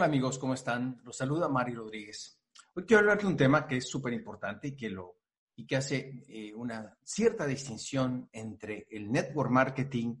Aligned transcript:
Hola 0.00 0.06
amigos, 0.06 0.38
¿cómo 0.38 0.54
están? 0.54 0.98
Los 1.04 1.18
saluda 1.18 1.46
Mari 1.46 1.74
Rodríguez. 1.74 2.40
Hoy 2.74 2.84
quiero 2.86 3.00
hablar 3.00 3.18
de 3.20 3.26
un 3.26 3.36
tema 3.36 3.66
que 3.66 3.76
es 3.76 3.86
súper 3.86 4.14
importante 4.14 4.74
y 5.54 5.66
que 5.66 5.76
hace 5.76 6.24
eh, 6.26 6.54
una 6.54 6.96
cierta 7.04 7.46
distinción 7.46 8.26
entre 8.32 8.86
el 8.90 9.12
network 9.12 9.50
marketing 9.50 10.16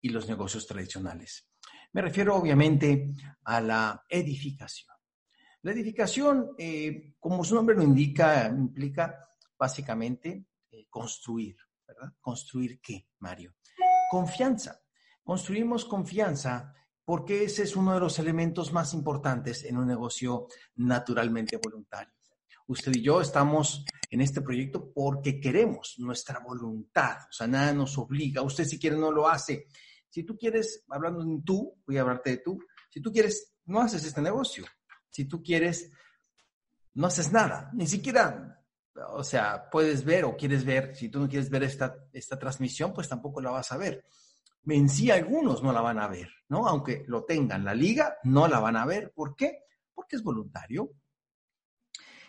y 0.00 0.10
los 0.10 0.28
negocios 0.28 0.68
tradicionales. 0.68 1.50
Me 1.92 2.02
refiero 2.02 2.36
obviamente 2.36 3.12
a 3.42 3.60
la 3.60 4.04
edificación. 4.08 4.94
La 5.62 5.72
edificación, 5.72 6.50
eh, 6.56 7.16
como 7.18 7.42
su 7.42 7.56
nombre 7.56 7.74
lo 7.74 7.82
indica, 7.82 8.46
implica 8.46 9.18
básicamente 9.58 10.46
eh, 10.70 10.86
construir, 10.88 11.56
¿verdad? 11.84 12.12
¿Construir 12.20 12.80
qué, 12.80 13.08
Mario? 13.18 13.56
Confianza. 14.08 14.80
Construimos 15.24 15.86
confianza 15.86 16.72
porque 17.04 17.44
ese 17.44 17.64
es 17.64 17.76
uno 17.76 17.94
de 17.94 18.00
los 18.00 18.18
elementos 18.18 18.72
más 18.72 18.94
importantes 18.94 19.64
en 19.64 19.76
un 19.76 19.86
negocio 19.86 20.48
naturalmente 20.76 21.58
voluntario. 21.62 22.14
Usted 22.66 22.92
y 22.94 23.02
yo 23.02 23.20
estamos 23.20 23.84
en 24.10 24.22
este 24.22 24.40
proyecto 24.40 24.90
porque 24.92 25.38
queremos 25.38 25.96
nuestra 25.98 26.38
voluntad, 26.38 27.18
o 27.28 27.32
sea, 27.32 27.46
nada 27.46 27.74
nos 27.74 27.98
obliga. 27.98 28.40
Usted 28.40 28.64
si 28.64 28.78
quiere 28.78 28.96
no 28.96 29.12
lo 29.12 29.28
hace. 29.28 29.66
Si 30.08 30.22
tú 30.22 30.36
quieres, 30.38 30.84
hablando 30.88 31.22
en 31.22 31.44
tú, 31.44 31.76
voy 31.86 31.98
a 31.98 32.02
hablarte 32.02 32.30
de 32.30 32.36
tú, 32.38 32.58
si 32.88 33.02
tú 33.02 33.12
quieres, 33.12 33.54
no 33.66 33.80
haces 33.80 34.04
este 34.04 34.22
negocio. 34.22 34.64
Si 35.10 35.26
tú 35.26 35.42
quieres, 35.42 35.90
no 36.94 37.08
haces 37.08 37.32
nada, 37.32 37.70
ni 37.74 37.86
siquiera, 37.86 38.64
o 39.10 39.24
sea, 39.24 39.68
puedes 39.70 40.04
ver 40.04 40.24
o 40.24 40.36
quieres 40.36 40.64
ver, 40.64 40.96
si 40.96 41.10
tú 41.10 41.20
no 41.20 41.28
quieres 41.28 41.50
ver 41.50 41.64
esta, 41.64 41.96
esta 42.12 42.38
transmisión, 42.38 42.94
pues 42.94 43.08
tampoco 43.08 43.42
la 43.42 43.50
vas 43.50 43.72
a 43.72 43.76
ver 43.76 44.04
en 44.66 44.88
sí 44.88 45.10
algunos 45.10 45.62
no 45.62 45.72
la 45.72 45.80
van 45.80 45.98
a 45.98 46.08
ver, 46.08 46.28
¿no? 46.48 46.66
Aunque 46.66 47.04
lo 47.06 47.24
tengan 47.24 47.64
la 47.64 47.74
liga, 47.74 48.16
no 48.24 48.48
la 48.48 48.60
van 48.60 48.76
a 48.76 48.86
ver. 48.86 49.12
¿Por 49.12 49.36
qué? 49.36 49.64
Porque 49.92 50.16
es 50.16 50.22
voluntario. 50.22 50.90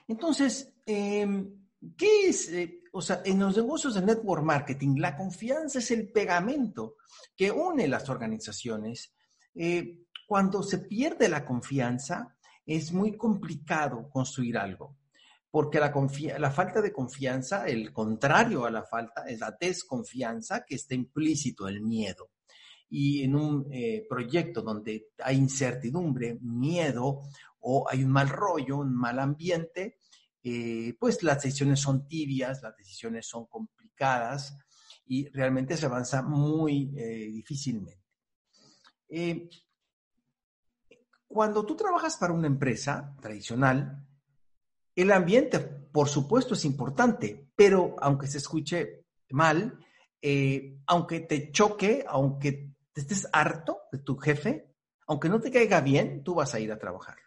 Entonces, 0.07 0.73
em, 0.85 1.67
¿qué 1.97 2.27
es? 2.27 2.49
Eh, 2.49 2.81
o 2.91 3.01
sea, 3.01 3.21
en 3.25 3.39
los 3.39 3.55
negocios 3.57 3.95
de 3.95 4.01
network 4.01 4.43
marketing, 4.43 4.97
la 4.97 5.17
confianza 5.17 5.79
es 5.79 5.91
el 5.91 6.11
pegamento 6.11 6.95
que 7.35 7.51
une 7.51 7.87
las 7.87 8.09
organizaciones. 8.09 9.13
Eh, 9.53 10.05
cuando 10.27 10.63
se 10.63 10.79
pierde 10.79 11.29
la 11.29 11.45
confianza, 11.45 12.35
es 12.65 12.91
muy 12.91 13.15
complicado 13.15 14.09
construir 14.09 14.57
algo 14.57 14.97
porque 15.55 15.79
la, 15.79 16.51
falta 16.51 16.81
de 16.81 16.91
confianza, 16.91 17.65
el 17.65 17.93
contrario 17.93 18.65
a 18.65 18.69
la 18.69 18.83
falta, 18.83 19.23
es 19.25 19.39
la 19.39 19.55
desconfianza 19.57 20.65
que 20.65 20.75
está 20.75 20.95
implícito, 20.95 21.69
el 21.69 21.79
miedo. 21.79 22.31
Y 22.89 23.23
en 23.23 23.37
un 23.37 23.65
eh, 23.71 24.05
proyecto 24.09 24.61
donde 24.61 25.11
hay 25.23 25.37
incertidumbre, 25.37 26.37
miedo 26.41 27.21
o 27.61 27.87
hay 27.89 28.03
un 28.03 28.11
mal 28.11 28.27
rollo, 28.27 28.79
un 28.79 28.93
mal 28.93 29.17
ambiente, 29.17 29.99
eh, 30.43 30.93
pues 30.99 31.23
las 31.23 31.41
decisiones 31.41 31.79
son 31.79 32.05
tibias, 32.05 32.61
las 32.61 32.75
decisiones 32.75 33.25
son 33.25 33.45
complicadas 33.45 34.57
y 35.05 35.29
realmente 35.29 35.77
se 35.77 35.85
avanza 35.85 36.21
muy 36.21 36.93
eh, 36.97 37.29
difícilmente. 37.31 38.03
cuando 41.25 41.65
tú 41.65 41.77
trabajas 41.77 42.17
para 42.17 42.33
una 42.33 42.47
empresa 42.47 43.15
tradicional, 43.21 44.05
el 44.95 45.11
ambiente, 45.11 45.59
por 45.59 46.07
supuesto, 46.07 46.53
es 46.53 46.63
importante, 46.65 47.49
pero 47.55 47.95
aunque 47.99 48.27
se 48.27 48.37
escuche 48.37 49.05
mal, 49.29 49.77
eh, 50.21 50.79
aunque 50.87 51.19
te 51.21 51.51
choque, 51.51 52.05
aunque 52.07 52.71
estés 52.93 53.27
harto 53.33 53.81
de 53.91 53.99
tu 53.99 54.17
jefe, 54.17 54.73
aunque 55.07 55.29
no 55.29 55.39
te 55.39 55.51
caiga 55.51 55.81
bien, 55.81 56.23
tú 56.23 56.35
vas 56.35 56.53
a 56.53 56.59
ir 56.59 56.71
a 56.71 56.79
trabajar. 56.79 57.17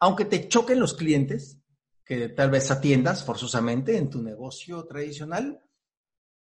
Aunque 0.00 0.26
te 0.26 0.46
choquen 0.46 0.78
los 0.78 0.94
clientes, 0.94 1.58
que 2.04 2.28
tal 2.28 2.50
vez 2.50 2.70
atiendas 2.70 3.24
forzosamente 3.24 3.96
en 3.96 4.08
tu 4.08 4.22
negocio 4.22 4.86
tradicional, 4.86 5.62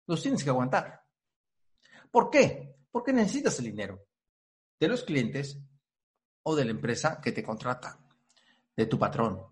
los 0.06 0.22
tienes 0.22 0.42
que 0.42 0.50
aguantar. 0.50 1.02
¿Por 2.10 2.30
qué? 2.30 2.76
Porque 2.90 3.12
necesitas 3.12 3.58
el 3.58 3.66
dinero 3.66 4.06
de 4.80 4.88
los 4.88 5.04
clientes 5.04 5.58
o 6.42 6.56
de 6.56 6.64
la 6.64 6.70
empresa 6.72 7.20
que 7.22 7.32
te 7.32 7.42
contrata 7.42 8.05
de 8.76 8.86
tu 8.86 8.98
patrón. 8.98 9.42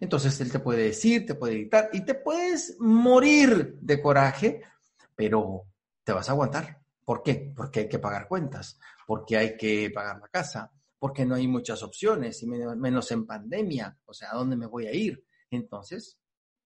Entonces 0.00 0.40
él 0.40 0.50
te 0.50 0.58
puede 0.58 0.84
decir, 0.84 1.26
te 1.26 1.34
puede 1.34 1.54
gritar 1.54 1.90
y 1.92 2.04
te 2.04 2.14
puedes 2.14 2.76
morir 2.80 3.76
de 3.80 4.00
coraje, 4.02 4.62
pero 5.14 5.66
te 6.02 6.12
vas 6.12 6.28
a 6.28 6.32
aguantar. 6.32 6.80
¿Por 7.04 7.22
qué? 7.22 7.52
Porque 7.54 7.80
hay 7.80 7.88
que 7.88 7.98
pagar 7.98 8.26
cuentas, 8.26 8.78
porque 9.06 9.36
hay 9.36 9.56
que 9.56 9.90
pagar 9.90 10.18
la 10.20 10.28
casa, 10.28 10.72
porque 10.98 11.26
no 11.26 11.34
hay 11.34 11.46
muchas 11.46 11.82
opciones, 11.82 12.42
y 12.42 12.46
menos 12.46 13.10
en 13.12 13.26
pandemia. 13.26 13.98
O 14.06 14.14
sea, 14.14 14.30
¿a 14.30 14.36
dónde 14.36 14.56
me 14.56 14.66
voy 14.66 14.86
a 14.86 14.92
ir? 14.92 15.24
Entonces 15.50 16.18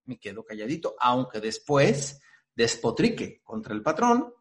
me 0.05 0.17
quedo 0.17 0.43
calladito, 0.43 0.95
aunque 0.99 1.39
después 1.39 2.21
despotrique 2.55 3.41
contra 3.43 3.75
el 3.75 3.83
patrón, 3.83 4.33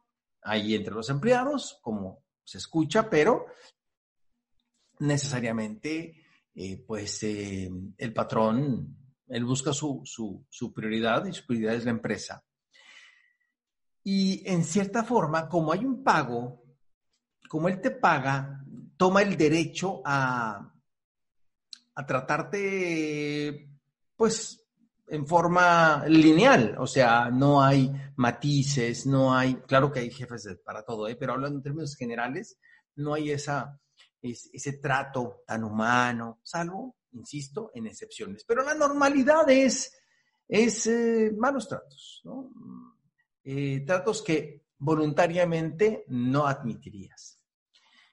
ahí 0.42 0.74
entre 0.74 0.94
los 0.94 1.10
empleados, 1.10 1.78
como 1.82 2.24
se 2.42 2.58
escucha, 2.58 3.10
pero 3.10 3.46
necesariamente 5.00 6.27
eh, 6.60 6.82
pues 6.84 7.22
eh, 7.22 7.70
el 7.98 8.12
patrón, 8.12 8.96
él 9.28 9.44
busca 9.44 9.72
su, 9.72 10.02
su, 10.04 10.72
prioridad 10.74 11.24
y 11.26 11.32
su 11.32 11.46
prioridad 11.46 11.76
es 11.76 11.84
la 11.84 11.92
empresa. 11.92 12.44
Y 14.02 14.42
en 14.44 14.64
cierta 14.64 15.04
forma, 15.04 15.48
como 15.48 15.72
hay 15.72 15.84
un 15.84 16.02
pago, 16.02 16.64
como 17.48 17.68
él 17.68 17.80
te 17.80 17.92
paga, 17.92 18.64
toma 18.96 19.22
el 19.22 19.36
derecho 19.36 20.02
a, 20.04 20.74
a 21.94 22.06
tratarte, 22.06 23.70
pues, 24.16 24.66
en 25.06 25.28
forma 25.28 26.06
lineal, 26.08 26.74
o 26.80 26.88
sea, 26.88 27.30
no 27.30 27.62
hay 27.62 27.92
matices, 28.16 29.06
no 29.06 29.32
hay, 29.32 29.54
claro 29.68 29.92
que 29.92 30.00
hay 30.00 30.10
jefes 30.10 30.58
para 30.64 30.82
todo, 30.82 31.06
¿eh? 31.06 31.14
pero 31.14 31.34
hablando 31.34 31.58
en 31.58 31.62
términos 31.62 31.94
generales, 31.94 32.58
no 32.96 33.14
hay 33.14 33.30
esa, 33.30 33.78
ese 34.20 34.72
trato 34.74 35.42
tan 35.46 35.64
humano, 35.64 36.40
salvo, 36.42 36.96
insisto, 37.12 37.70
en 37.74 37.86
excepciones. 37.86 38.44
Pero 38.44 38.62
la 38.62 38.74
normalidad 38.74 39.48
es, 39.48 39.96
es 40.46 40.86
eh, 40.86 41.32
malos 41.36 41.68
tratos. 41.68 42.22
Eh, 43.44 43.84
tratos 43.86 44.22
que 44.22 44.66
voluntariamente 44.78 46.04
no 46.08 46.46
admitirías. 46.46 47.42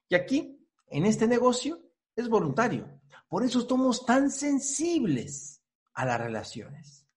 Y 0.07 0.15
aquí, 0.15 0.65
en 0.87 1.05
este 1.05 1.27
negocio, 1.27 1.81
es 2.15 2.29
voluntario. 2.29 3.01
Por 3.27 3.43
eso 3.43 3.61
somos 3.61 4.05
tan 4.05 4.29
sensibles 4.29 5.61
a 5.93 6.05
las 6.05 6.19
relaciones. 6.19 7.07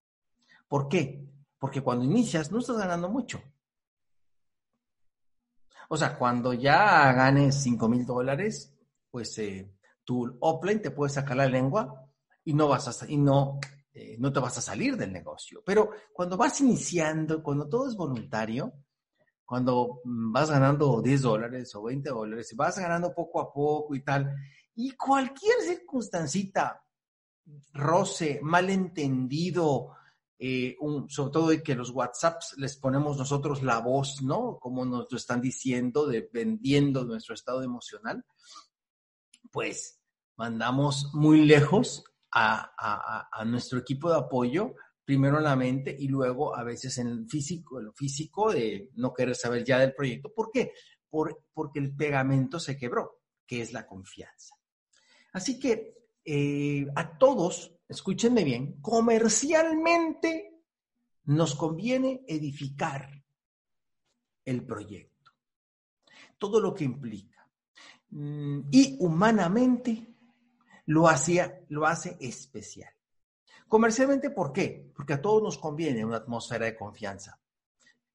¿Por 0.67 0.89
qué? 0.89 1.27
Porque 1.59 1.83
cuando 1.83 2.05
inicias 2.05 2.51
no 2.51 2.59
estás 2.59 2.79
ganando 2.79 3.09
mucho. 3.09 3.43
O 5.89 5.97
sea, 5.97 6.19
cuando 6.19 6.53
ya 6.53 7.13
ganes 7.13 7.63
5 7.63 7.89
mil 7.89 8.05
dólares, 8.05 8.75
pues 9.11 9.37
eh, 9.39 9.71
tu 10.05 10.39
offline 10.41 10.81
te 10.81 10.91
puede 10.91 11.13
sacar 11.13 11.37
la 11.37 11.49
lengua 11.49 12.07
y 12.45 12.55
no 12.55 12.69
vas 12.69 13.03
a, 13.03 13.11
y 13.11 13.17
no, 13.17 13.59
eh, 13.93 14.17
no 14.19 14.33
te 14.33 14.41
vas 14.41 14.57
a 14.59 14.63
salir 14.63 14.97
del 14.97 15.13
negocio. 15.13 15.63
Pero 15.65 15.91
cuando 16.13 16.37
vas 16.37 16.61
iniciando, 16.61 17.43
cuando 17.43 17.69
todo 17.69 17.89
es 17.89 17.97
voluntario, 17.97 18.73
cuando 19.45 20.01
vas 20.05 20.51
ganando 20.51 21.01
10 21.01 21.23
dólares 21.23 21.75
o 21.75 21.83
20 21.83 22.11
dólares, 22.11 22.55
vas 22.55 22.79
ganando 22.79 23.15
poco 23.15 23.41
a 23.41 23.53
poco 23.53 23.95
y 23.95 24.05
tal, 24.05 24.35
y 24.75 24.93
cualquier 24.93 25.61
circunstancita, 25.63 26.83
roce, 27.73 28.41
malentendido, 28.43 29.97
eh, 30.39 30.77
sobre 31.09 31.33
todo 31.33 31.49
de 31.49 31.63
que 31.63 31.75
los 31.75 31.91
WhatsApps 31.91 32.55
les 32.59 32.77
ponemos 32.77 33.17
nosotros 33.17 33.63
la 33.63 33.81
voz, 33.81 34.23
¿no? 34.23 34.59
Como 34.61 34.85
nos 34.85 35.11
lo 35.11 35.17
están 35.17 35.41
diciendo, 35.41 36.07
dependiendo 36.07 37.01
de 37.01 37.07
nuestro 37.09 37.35
estado 37.35 37.63
emocional, 37.63 38.25
pues 39.51 40.01
mandamos 40.37 41.11
muy 41.15 41.45
lejos 41.45 42.05
a, 42.33 43.45
nuestro 43.47 43.79
equipo 43.79 44.11
de 44.11 44.19
apoyo, 44.19 44.75
primero 45.05 45.39
en 45.39 45.45
la 45.45 45.57
mente 45.57 45.95
y 45.99 46.09
luego 46.09 46.55
a 46.55 46.63
veces 46.63 46.99
en 46.99 47.09
el 47.09 47.27
físico, 47.29 47.79
en 47.79 47.87
lo 47.87 47.93
físico 47.93 48.53
de 48.53 48.91
no 48.95 49.13
querer 49.13 49.35
saber 49.35 49.65
ya 49.65 49.79
del 49.79 49.95
proyecto. 49.95 50.33
¿Por 50.35 50.51
qué? 50.53 50.73
porque 51.11 51.79
el 51.79 51.97
pegamento 51.97 52.61
se 52.61 52.77
quebró, 52.77 53.23
que 53.47 53.63
es 53.63 53.73
la 53.73 53.87
confianza. 53.87 54.55
Así 55.33 55.59
que 55.59 55.97
eh, 56.23 56.87
a 56.95 57.17
todos, 57.17 57.75
escúchenme 57.89 58.45
bien, 58.45 58.79
comercialmente 58.83 60.63
nos 61.25 61.55
conviene 61.55 62.25
edificar 62.29 63.25
el 64.45 64.67
proyecto. 64.67 65.33
Todo 66.37 66.61
lo 66.61 66.75
que 66.75 66.85
implica 66.85 67.38
y 68.11 68.97
humanamente 69.01 70.15
lo, 70.87 71.09
hacía, 71.09 71.61
lo 71.69 71.87
hace 71.87 72.17
especial. 72.21 72.93
Comercialmente, 73.69 74.31
¿por 74.31 74.53
qué? 74.53 74.91
Porque 74.95 75.13
a 75.15 75.21
todos 75.21 75.43
nos 75.43 75.59
conviene 75.59 76.05
una 76.05 76.17
atmósfera 76.17 76.65
de 76.67 76.77
confianza. 76.77 77.39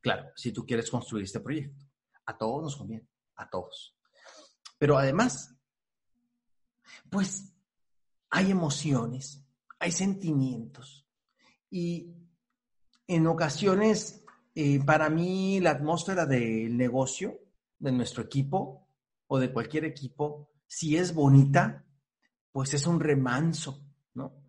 Claro, 0.01 0.31
si 0.36 0.51
tú 0.51 0.66
quieres 0.66 0.90
construir 0.90 1.25
este 1.25 1.40
proyecto, 1.40 1.86
a 2.25 2.38
todos 2.38 2.63
nos 2.63 2.75
conviene, 2.75 3.07
a 3.36 3.50
todos. 3.50 3.95
Pero 4.78 4.98
además, 4.98 5.56
Pues 7.10 7.54
hay 8.30 8.51
emociones, 8.51 9.46
hay 9.80 9.92
sentimientos 9.92 11.07
y 11.69 12.13
en 13.07 13.28
ocasiones 13.28 14.24
eh, 14.56 14.84
para 14.84 15.10
mí 15.10 15.60
la 15.60 15.72
atmósfera 15.72 16.25
del 16.25 16.75
negocio, 16.75 17.39
de 17.80 17.92
nuestro 17.92 18.24
equipo 18.24 18.83
o 19.34 19.40
de 19.40 19.52
cualquier 19.52 19.84
equipo, 19.86 20.52
si 20.68 20.96
es 20.96 21.12
bonita, 21.12 21.84
pues 22.52 22.76
es 22.76 22.86
un 22.86 23.00
remanso, 23.00 23.84
¿no? 24.14 24.44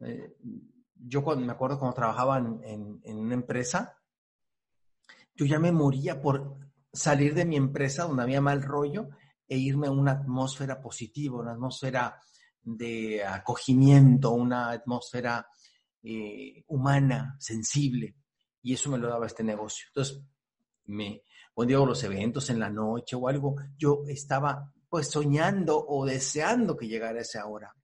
Eh, 0.00 0.34
yo 0.94 1.20
me 1.20 1.52
acuerdo 1.52 1.78
cuando 1.78 1.94
trabajaba 1.94 2.38
en, 2.38 3.02
una 3.04 3.34
empresa, 3.34 3.98
yo 5.34 5.44
ya 5.44 5.58
me 5.58 5.72
moría 5.72 6.22
por 6.22 6.56
salir 6.90 7.34
de 7.34 7.44
mi 7.44 7.56
empresa 7.56 8.04
donde 8.04 8.22
había 8.22 8.40
mal 8.40 8.62
rollo 8.62 9.10
e 9.46 9.58
irme 9.58 9.88
a 9.88 9.90
una 9.90 10.12
atmósfera 10.12 10.80
positiva, 10.80 11.38
una 11.38 11.52
atmósfera 11.52 12.18
de 12.62 13.22
acogimiento, 13.22 14.30
una 14.30 14.70
atmósfera 14.70 15.46
eh, 16.02 16.64
humana, 16.68 17.36
sensible. 17.38 18.16
Y 18.62 18.72
eso 18.72 18.88
me 18.88 18.96
lo 18.96 19.08
daba 19.10 19.26
este 19.26 19.44
negocio. 19.44 19.84
Entonces, 19.88 20.24
me, 20.86 21.24
cuando 21.52 21.70
digo 21.70 21.86
los 21.86 22.02
eventos 22.04 22.50
en 22.50 22.58
la 22.58 22.70
noche 22.70 23.16
o 23.16 23.28
algo, 23.28 23.56
yo 23.76 24.02
estaba 24.06 24.72
pues 24.88 25.08
soñando 25.08 25.84
o 25.86 26.04
deseando 26.04 26.76
que 26.76 26.88
llegara 26.88 27.20
esa 27.20 27.46
hora. 27.46 27.74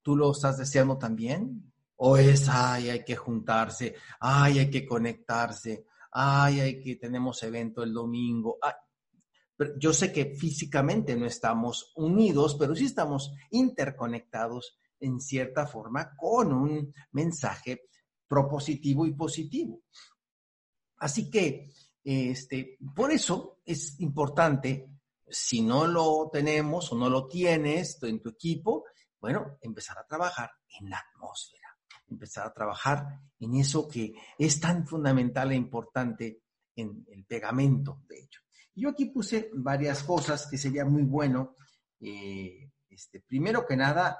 ¿Tú 0.00 0.16
lo 0.16 0.32
estás 0.32 0.58
deseando 0.58 0.98
también? 0.98 1.72
¿O 1.96 2.16
es, 2.16 2.48
ay, 2.48 2.90
hay 2.90 3.04
que 3.04 3.16
juntarse, 3.16 3.94
ay, 4.20 4.58
hay 4.58 4.70
que 4.70 4.86
conectarse, 4.86 5.84
ay, 6.10 6.60
hay 6.60 6.80
que 6.80 6.96
tenemos 6.96 7.42
evento 7.42 7.82
el 7.82 7.92
domingo? 7.92 8.58
yo 9.78 9.92
sé 9.92 10.12
que 10.12 10.34
físicamente 10.34 11.14
no 11.16 11.26
estamos 11.26 11.92
unidos, 11.94 12.56
pero 12.58 12.74
sí 12.74 12.86
estamos 12.86 13.32
interconectados 13.50 14.76
en 14.98 15.20
cierta 15.20 15.66
forma 15.66 16.16
con 16.16 16.52
un 16.52 16.92
mensaje 17.12 17.82
propositivo 18.26 19.06
y 19.06 19.12
positivo. 19.12 19.82
Así 20.96 21.30
que, 21.30 21.70
este, 22.04 22.78
por 22.94 23.12
eso 23.12 23.60
es 23.64 24.00
importante, 24.00 24.88
si 25.28 25.62
no 25.62 25.86
lo 25.86 26.28
tenemos 26.32 26.92
o 26.92 26.96
no 26.96 27.08
lo 27.08 27.26
tienes 27.26 28.02
en 28.02 28.20
tu 28.20 28.30
equipo, 28.30 28.84
bueno, 29.20 29.58
empezar 29.60 29.98
a 29.98 30.06
trabajar 30.06 30.50
en 30.80 30.90
la 30.90 30.98
atmósfera, 30.98 31.78
empezar 32.08 32.46
a 32.46 32.52
trabajar 32.52 33.06
en 33.38 33.54
eso 33.54 33.88
que 33.88 34.12
es 34.36 34.60
tan 34.60 34.86
fundamental 34.86 35.52
e 35.52 35.56
importante 35.56 36.42
en 36.74 37.06
el 37.10 37.24
pegamento, 37.24 38.02
de 38.08 38.20
hecho. 38.20 38.40
Yo 38.74 38.88
aquí 38.88 39.06
puse 39.06 39.50
varias 39.54 40.02
cosas 40.02 40.46
que 40.46 40.56
sería 40.56 40.84
muy 40.84 41.02
bueno. 41.02 41.56
Eh, 42.00 42.70
este, 42.88 43.20
primero 43.20 43.66
que 43.66 43.76
nada, 43.76 44.18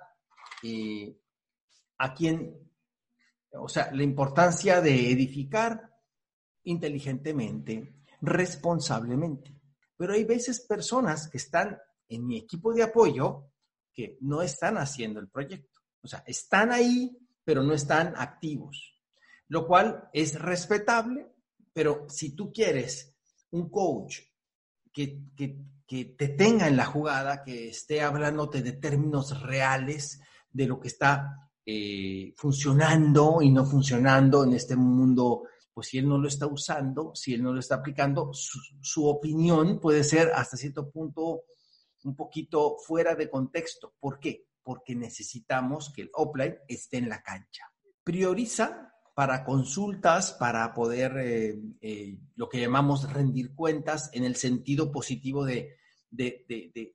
eh, 0.62 1.18
a 1.98 2.14
quien, 2.14 2.70
o 3.52 3.68
sea, 3.68 3.90
la 3.92 4.02
importancia 4.02 4.80
de 4.80 5.10
edificar 5.10 5.91
inteligentemente, 6.64 7.94
responsablemente. 8.20 9.54
Pero 9.96 10.14
hay 10.14 10.24
veces 10.24 10.60
personas 10.60 11.28
que 11.28 11.38
están 11.38 11.78
en 12.08 12.26
mi 12.26 12.38
equipo 12.38 12.72
de 12.72 12.82
apoyo 12.82 13.52
que 13.92 14.18
no 14.20 14.42
están 14.42 14.78
haciendo 14.78 15.20
el 15.20 15.28
proyecto. 15.28 15.80
O 16.02 16.08
sea, 16.08 16.22
están 16.26 16.72
ahí, 16.72 17.16
pero 17.44 17.62
no 17.62 17.74
están 17.74 18.14
activos. 18.16 18.98
Lo 19.48 19.66
cual 19.66 20.08
es 20.12 20.40
respetable, 20.40 21.32
pero 21.72 22.06
si 22.08 22.34
tú 22.34 22.52
quieres 22.52 23.14
un 23.50 23.70
coach 23.70 24.20
que, 24.92 25.20
te 25.86 26.28
tenga 26.28 26.68
en 26.68 26.76
la 26.76 26.86
jugada, 26.86 27.42
que 27.44 27.68
esté 27.68 28.00
hablándote 28.00 28.62
de 28.62 28.72
términos 28.72 29.42
reales, 29.42 30.20
de 30.50 30.66
lo 30.66 30.80
que 30.80 30.88
está 30.88 31.50
eh, 31.66 32.32
funcionando 32.36 33.42
y 33.42 33.50
no 33.50 33.64
funcionando 33.66 34.44
en 34.44 34.54
este 34.54 34.74
mundo, 34.74 35.44
pues 35.74 35.88
si 35.88 35.98
él 35.98 36.08
no 36.08 36.18
lo 36.18 36.28
está 36.28 36.46
usando, 36.46 37.14
si 37.14 37.34
él 37.34 37.42
no 37.42 37.52
lo 37.52 37.60
está 37.60 37.76
aplicando, 37.76 38.30
su 38.32 39.06
opinión 39.06 39.80
puede 39.80 40.04
ser 40.04 40.32
hasta 40.34 40.56
cierto 40.56 40.90
punto 40.90 41.44
un 42.04 42.16
poquito 42.16 42.76
fuera 42.78 43.14
de 43.14 43.30
contexto. 43.30 43.94
¿Por 43.98 44.18
qué? 44.18 44.46
Porque 44.62 44.94
necesitamos 44.94 45.92
que 45.92 46.02
el 46.02 46.10
offline 46.14 46.58
esté 46.68 46.98
en 46.98 47.08
la 47.08 47.22
cancha. 47.22 47.72
Prioriza 48.04 48.92
para 49.14 49.44
consultas, 49.44 50.32
para 50.32 50.72
poder 50.72 51.16
eh, 51.18 51.60
eh, 51.80 52.18
lo 52.34 52.48
que 52.48 52.60
llamamos 52.60 53.12
rendir 53.12 53.54
cuentas 53.54 54.10
en 54.14 54.24
el 54.24 54.36
sentido 54.36 54.90
positivo 54.90 55.44
de, 55.44 55.76
de, 56.10 56.94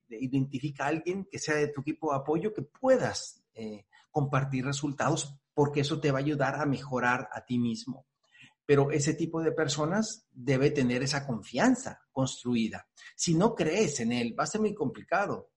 a 0.79 0.85
alguien 0.85 1.27
que 1.29 1.39
sea 1.39 1.55
de 1.55 1.67
tu 1.67 1.81
equipo 1.81 2.11
de 2.11 2.17
apoyo 2.17 2.53
que 2.53 2.63
puedas 2.63 3.43
eh, 3.53 3.85
compartir 4.11 4.65
resultados 4.65 5.35
porque 5.53 5.81
eso 5.81 5.99
te 5.99 6.11
va 6.11 6.19
a 6.19 6.21
ayudar 6.21 6.55
a 6.55 6.65
mejorar 6.65 7.29
a 7.31 7.45
ti 7.45 7.59
mismo 7.59 8.07
pero 8.67 8.91
ese 8.91 9.13
tipo 9.13 9.41
de 9.41 9.53
personas 9.53 10.27
debe 10.29 10.71
tener 10.71 11.01
esa 11.01 11.25
confianza 11.25 12.01
construida. 12.11 12.85
Si 13.15 13.33
no 13.33 13.55
crees 13.55 14.01
en 14.01 14.11
él, 14.11 14.35
va 14.37 14.43
a 14.43 14.47
ser 14.47 14.59
muy 14.59 14.75
complicado. 14.75 15.51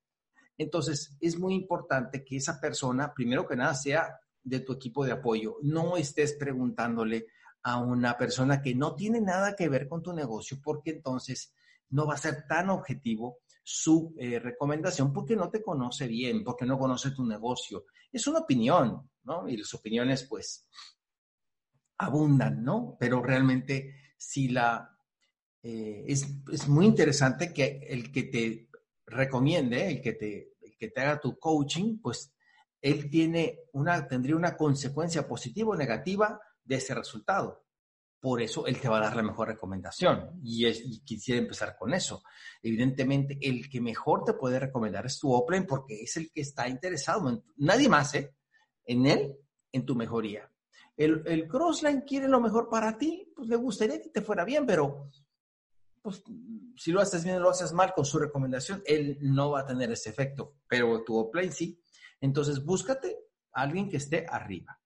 Entonces, 0.57 1.17
es 1.21 1.37
muy 1.37 1.55
importante 1.55 2.25
que 2.25 2.37
esa 2.37 2.61
persona, 2.61 3.13
primero 3.13 3.49
que 3.49 3.57
nada, 3.57 3.75
sea 3.75 4.17
de 4.45 4.61
tu 4.61 4.75
equipo 4.75 5.05
de 5.05 5.11
apoyo. 5.11 5.57
No 5.63 5.97
estés 5.97 6.35
preguntándole 6.35 7.27
a 7.65 7.79
una 7.79 8.17
persona 8.17 8.63
que 8.63 8.77
no 8.77 8.95
tiene 8.95 9.21
nada 9.21 9.57
que 9.57 9.69
ver 9.69 9.89
con 9.89 10.03
tu 10.03 10.13
negocio, 10.13 10.61
porque 10.63 10.93
entonces 10.93 11.53
no 11.89 12.07
va 12.07 12.15
a 12.15 12.19
ser 12.19 12.47
tan 12.47 12.71
objetivo 12.71 13.39
su 13.65 14.15
eh, 14.19 14.39
recomendación 14.39 15.13
porque 15.13 15.35
no 15.35 15.51
te 15.51 15.63
conoce 15.63 16.07
bien, 16.07 16.45
porque 16.45 16.65
no 16.65 16.79
conoce 16.79 17.11
tu 17.11 17.27
negocio. 17.27 17.87
Es 18.13 18.25
una 18.29 18.39
opinión, 18.39 19.11
¿no? 19.25 19.49
Y 19.49 19.57
las 19.57 19.75
opiniones, 19.75 20.29
pues, 20.29 20.69
abundan, 22.01 22.65
¿no? 22.65 22.97
Pero 22.99 23.23
realmente 23.23 23.95
si 24.17 24.49
la... 24.49 24.97
Eh, 25.63 26.07
es, 26.09 26.27
muy 26.69 26.87
interesante 26.87 27.53
que 27.53 27.87
el 27.89 28.11
que 28.11 28.23
te 28.25 28.71
recomiende, 29.07 29.91
el 29.91 30.01
que 30.01 30.15
te, 30.15 30.55
que 30.79 30.89
te 30.89 31.01
haga 31.03 31.21
tu 31.21 31.39
coaching, 31.39 31.99
pues 32.01 32.33
él 32.81 33.11
tiene 33.11 33.61
una, 33.73 34.09
tendría 34.09 34.37
una 34.37 34.57
consecuencia 34.57 35.29
positiva 35.29 35.71
o 35.71 35.77
negativa 35.77 36.41
de 36.65 36.77
ese 36.77 36.95
resultado. 36.95 37.67
Por 38.19 38.41
eso 38.41 38.67
él 38.67 38.81
te 38.81 38.89
va 38.89 38.99
a 38.99 39.03
dar 39.03 39.17
la 39.17 39.23
mejor 39.23 39.49
recomendación 39.49 40.41
y, 40.43 40.65
es, 40.65 40.83
quisiera 41.05 41.41
empezar 41.41 41.77
con 41.79 41.93
eso. 41.93 42.23
Evidentemente, 42.63 43.39
el 43.43 43.69
que 43.69 43.83
mejor 43.83 44.25
te 44.25 44.33
puede 44.33 44.59
recomendar 44.59 45.05
es 45.05 45.19
tu 45.19 45.33
Open 45.33 45.67
porque 45.67 46.03
es 46.03 46.17
el 46.17 46.31
que 46.31 46.41
está 46.41 46.69
interesado 46.69 47.43
nadie 47.57 47.89
más, 47.89 48.15
¿eh? 48.15 48.35
En 48.85 49.07
él, 49.07 49.37
en 49.73 49.85
tu 49.85 49.95
mejoría 49.95 50.50
el, 51.05 51.49
Crossline 51.49 52.03
quiere 52.03 52.29
lo 52.29 52.41
mejor 52.41 52.69
para 52.69 52.99
ti, 52.99 53.33
pues 53.35 53.49
le 53.49 53.57
gustaría 53.57 54.01
que 54.03 54.11
te 54.11 54.21
fuera 54.21 54.45
bien, 54.45 54.67
pero 54.67 55.11
pues, 56.03 56.23
si 56.77 56.93
lo 56.93 57.01
haces 57.01 57.25
bien 57.25 57.37
o 57.37 57.41
lo 57.41 57.51
haces 57.51 57.73
mal 57.73 57.95
con 57.95 58.05
su 58.05 58.19
recomendación, 58.19 58.83
él 58.85 59.19
no 59.23 59.53
va 59.53 59.61
a 59.61 59.67
tener 59.67 59.91
ese 59.91 60.11
efecto, 60.11 60.57
pero 60.69 61.03
tu 61.03 61.17
Oplane 61.17 61.53
sí. 61.53 61.83
Entonces, 62.21 62.63
búscate 62.63 63.17
a 63.53 63.63
alguien 63.63 63.89
que 63.89 63.97
esté 63.97 64.27
arriba. 64.29 64.79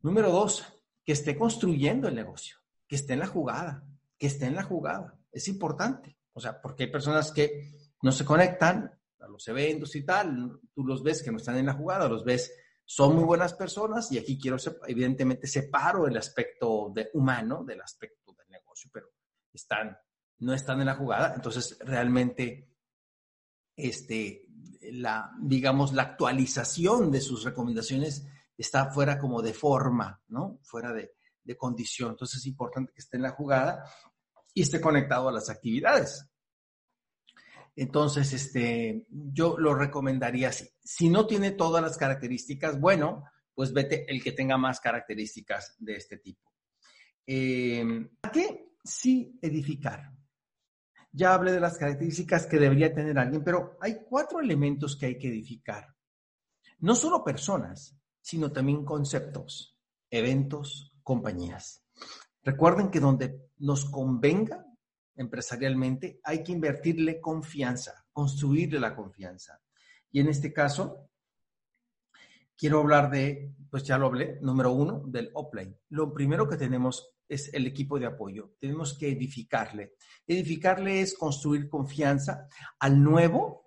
Número 0.00 0.30
dos, 0.30 0.64
que 1.04 1.12
esté 1.12 1.38
construyendo 1.38 2.08
el 2.08 2.14
negocio, 2.14 2.58
que 2.86 2.96
esté 2.96 3.14
en 3.14 3.20
la 3.20 3.26
jugada, 3.26 3.82
que 4.18 4.26
esté 4.26 4.44
en 4.44 4.56
la 4.56 4.62
jugada. 4.62 5.18
Es 5.32 5.48
importante. 5.48 6.18
O 6.34 6.40
sea, 6.40 6.60
porque 6.60 6.84
hay 6.84 6.90
personas 6.90 7.32
que 7.32 7.72
no 8.02 8.12
se 8.12 8.26
conectan 8.26 8.92
a 9.20 9.28
los 9.28 9.48
eventos 9.48 9.96
y 9.96 10.04
tal, 10.04 10.60
tú 10.74 10.84
los 10.84 11.02
ves 11.02 11.22
que 11.22 11.30
no 11.30 11.38
están 11.38 11.56
en 11.56 11.66
la 11.66 11.72
jugada, 11.72 12.08
los 12.08 12.24
ves 12.24 12.52
son 12.88 13.16
muy 13.16 13.24
buenas 13.24 13.52
personas 13.52 14.10
y 14.12 14.18
aquí 14.18 14.38
quiero, 14.38 14.56
evidentemente, 14.86 15.48
separo 15.48 16.06
el 16.06 16.16
aspecto 16.16 16.92
de 16.94 17.10
humano 17.14 17.64
del 17.64 17.80
aspecto 17.80 18.32
del 18.32 18.48
negocio, 18.48 18.88
pero 18.92 19.08
están, 19.52 19.98
no 20.38 20.54
están 20.54 20.80
en 20.80 20.86
la 20.86 20.94
jugada, 20.94 21.34
entonces 21.34 21.76
realmente, 21.80 22.70
este, 23.74 24.46
la, 24.92 25.32
digamos, 25.40 25.92
la 25.92 26.02
actualización 26.02 27.10
de 27.10 27.20
sus 27.20 27.42
recomendaciones 27.42 28.24
está 28.56 28.90
fuera 28.92 29.18
como 29.18 29.42
de 29.42 29.52
forma, 29.52 30.22
¿no? 30.28 30.60
Fuera 30.62 30.92
de, 30.92 31.16
de 31.42 31.56
condición. 31.56 32.10
Entonces 32.10 32.38
es 32.38 32.46
importante 32.46 32.92
que 32.92 33.00
esté 33.00 33.16
en 33.16 33.24
la 33.24 33.32
jugada 33.32 33.84
y 34.54 34.62
esté 34.62 34.80
conectado 34.80 35.28
a 35.28 35.32
las 35.32 35.50
actividades. 35.50 36.30
Entonces, 37.76 38.32
este, 38.32 39.06
yo 39.10 39.58
lo 39.58 39.74
recomendaría 39.74 40.48
así. 40.48 40.66
Si 40.82 41.10
no 41.10 41.26
tiene 41.26 41.50
todas 41.50 41.82
las 41.82 41.98
características, 41.98 42.80
bueno, 42.80 43.24
pues 43.54 43.72
vete 43.74 44.10
el 44.10 44.22
que 44.22 44.32
tenga 44.32 44.56
más 44.56 44.80
características 44.80 45.76
de 45.78 45.96
este 45.96 46.16
tipo. 46.16 46.50
Eh, 47.26 47.84
¿A 48.22 48.30
qué 48.30 48.72
sí 48.82 49.38
edificar? 49.42 50.10
Ya 51.12 51.34
hablé 51.34 51.52
de 51.52 51.60
las 51.60 51.76
características 51.76 52.46
que 52.46 52.58
debería 52.58 52.94
tener 52.94 53.18
alguien, 53.18 53.44
pero 53.44 53.76
hay 53.80 53.98
cuatro 54.08 54.40
elementos 54.40 54.96
que 54.96 55.06
hay 55.06 55.18
que 55.18 55.28
edificar. 55.28 55.94
No 56.78 56.94
solo 56.94 57.24
personas, 57.24 57.98
sino 58.20 58.52
también 58.52 58.84
conceptos, 58.84 59.78
eventos, 60.10 60.94
compañías. 61.02 61.84
Recuerden 62.42 62.90
que 62.90 63.00
donde 63.00 63.50
nos 63.58 63.84
convenga 63.86 64.66
empresarialmente, 65.16 66.20
hay 66.22 66.42
que 66.42 66.52
invertirle 66.52 67.20
confianza, 67.20 68.06
construirle 68.12 68.78
la 68.78 68.94
confianza. 68.94 69.60
Y 70.10 70.20
en 70.20 70.28
este 70.28 70.52
caso, 70.52 71.08
quiero 72.56 72.80
hablar 72.80 73.10
de, 73.10 73.54
pues 73.70 73.84
ya 73.84 73.98
lo 73.98 74.06
hablé, 74.06 74.38
número 74.40 74.72
uno, 74.72 75.02
del 75.06 75.30
offline. 75.34 75.76
Lo 75.90 76.12
primero 76.12 76.48
que 76.48 76.56
tenemos 76.56 77.16
es 77.28 77.52
el 77.52 77.66
equipo 77.66 77.98
de 77.98 78.06
apoyo. 78.06 78.54
Tenemos 78.58 78.96
que 78.96 79.10
edificarle. 79.10 79.94
Edificarle 80.26 81.00
es 81.00 81.14
construir 81.14 81.68
confianza 81.68 82.48
al 82.78 83.02
nuevo 83.02 83.65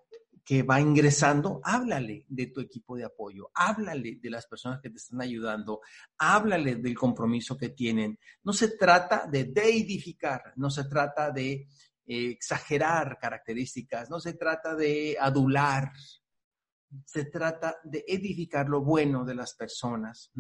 que 0.50 0.64
va 0.64 0.82
ingresando, 0.82 1.62
háblale 1.64 2.26
de 2.28 2.48
tu 2.48 2.60
equipo 2.60 2.98
de 2.98 3.06
apoyo, 3.06 3.52
háblale 3.54 4.18
de 4.20 4.32
las 4.32 4.48
personas 4.48 4.82
que 4.82 4.90
te 4.90 4.98
están 4.98 5.22
ayudando, 5.22 5.82
háblale 6.18 6.78
del 6.78 6.98
compromiso 6.98 7.56
que 7.56 7.70
tienen. 7.70 8.18
No 8.42 8.52
se 8.52 8.70
trata 8.70 9.28
de 9.28 9.44
deidificar, 9.44 10.54
no 10.56 10.72
se 10.72 10.86
trata 10.86 11.30
de 11.30 11.52
eh, 11.52 11.68
exagerar 12.32 13.20
características, 13.22 14.10
no 14.10 14.20
se 14.20 14.34
trata 14.34 14.74
de 14.74 15.16
adular, 15.22 15.92
se 17.06 17.26
trata 17.26 17.78
de 17.84 18.04
edificar 18.08 18.68
lo 18.70 18.82
bueno 18.82 19.24
de 19.24 19.36
las 19.36 19.54
personas. 19.54 20.32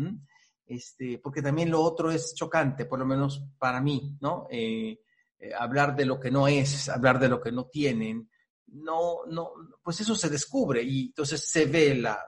Este, 0.66 1.20
porque 1.20 1.44
también 1.44 1.70
lo 1.70 1.84
otro 1.84 2.10
es 2.10 2.34
chocante, 2.34 2.86
por 2.86 2.98
lo 2.98 3.06
menos 3.06 3.46
para 3.60 3.80
mí, 3.80 4.18
¿no? 4.22 4.48
Eh, 4.50 5.02
eh, 5.38 5.54
hablar 5.54 5.96
de 5.96 6.06
lo 6.06 6.20
que 6.20 6.32
no 6.32 6.48
es, 6.48 6.90
hablar 6.90 7.20
de 7.20 7.30
lo 7.30 7.40
que 7.40 7.52
no 7.52 7.68
tienen, 7.68 8.28
no, 8.74 9.26
no, 9.28 9.52
pues 9.84 10.02
eso 10.02 10.16
se 10.16 10.30
descubre 10.30 10.84
y 10.84 11.08
entonces 11.08 11.50
se 11.50 11.66
ve 11.66 11.96
la, 11.96 12.20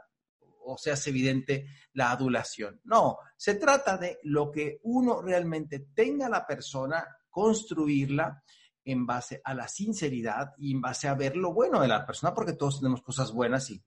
o 0.64 0.78
se 0.78 0.92
hace 0.92 1.10
evidente 1.10 1.68
la 1.94 2.12
adulación. 2.12 2.82
No, 2.86 3.18
se 3.38 3.56
trata 3.56 3.98
de 3.98 4.20
lo 4.24 4.52
que 4.52 4.80
uno 4.84 5.22
realmente 5.22 5.88
tenga 5.94 6.30
la 6.30 6.46
persona, 6.46 7.06
construirla 7.30 8.44
en 8.84 9.06
base 9.06 9.42
a 9.44 9.54
la 9.54 9.68
sinceridad 9.68 10.54
y 10.58 10.74
en 10.74 10.82
base 10.82 11.08
a 11.08 11.14
ver 11.14 11.36
lo 11.36 11.54
bueno 11.54 11.82
de 11.82 11.88
la 11.88 12.06
persona, 12.06 12.34
porque 12.34 12.54
todos 12.54 12.80
tenemos 12.80 13.02
cosas 13.02 13.32
buenas 13.32 13.70
y, 13.70 13.84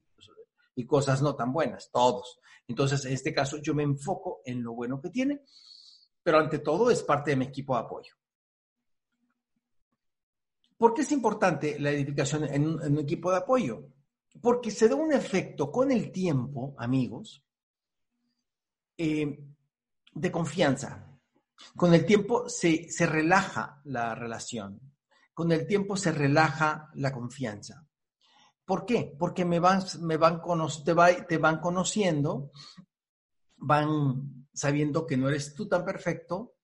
y 0.75 0.85
cosas 0.85 1.21
no 1.21 1.35
tan 1.35 1.51
buenas, 1.51 1.89
todos. 1.91 2.39
Entonces, 2.67 3.05
en 3.05 3.13
este 3.13 3.33
caso, 3.33 3.57
yo 3.57 3.73
me 3.73 3.83
enfoco 3.83 4.41
en 4.45 4.63
lo 4.63 4.73
bueno 4.73 5.01
que 5.01 5.09
tiene, 5.09 5.41
pero 6.23 6.39
ante 6.39 6.59
todo 6.59 6.89
es 6.89 7.03
parte 7.03 7.31
de 7.31 7.37
mi 7.37 7.45
equipo 7.45 7.75
de 7.75 7.83
apoyo. 7.83 8.15
¿Por 10.77 10.93
qué 10.93 11.03
es 11.03 11.11
importante 11.11 11.79
la 11.79 11.91
edificación 11.91 12.43
en 12.43 12.67
un, 12.67 12.99
equipo 12.99 13.31
de 13.31 13.37
apoyo? 13.37 13.87
Porque 14.41 14.71
se 14.71 14.89
da 14.89 14.95
un 14.95 15.13
efecto 15.13 15.71
con 15.71 15.91
el 15.91 16.11
tiempo, 16.11 16.75
amigos, 16.77 17.43
eh, 18.97 19.39
de 20.13 20.31
confianza. 20.31 21.17
Con 21.77 21.93
el 21.93 22.05
tiempo 22.05 22.49
se, 22.49 22.87
relaja 23.05 23.81
la 23.85 24.15
relación. 24.15 24.81
Con 25.33 25.53
el 25.53 25.65
tiempo 25.65 25.95
se 25.95 26.11
relaja 26.11 26.89
la 26.95 27.13
confianza. 27.13 27.85
¿Por 28.65 28.85
qué? 28.85 29.15
Porque 29.17 29.45
me 29.45 29.59
van, 29.59 29.81
me 30.01 30.17
van 30.17 30.41
te, 30.83 31.37
van 31.37 31.59
conociendo, 31.59 32.51
van 33.57 34.47
sabiendo 34.53 35.05
que 35.05 35.15
no 35.15 35.29
eres 35.29 35.53
tú 35.53 35.69
tan 35.69 35.85
perfecto, 35.85 36.55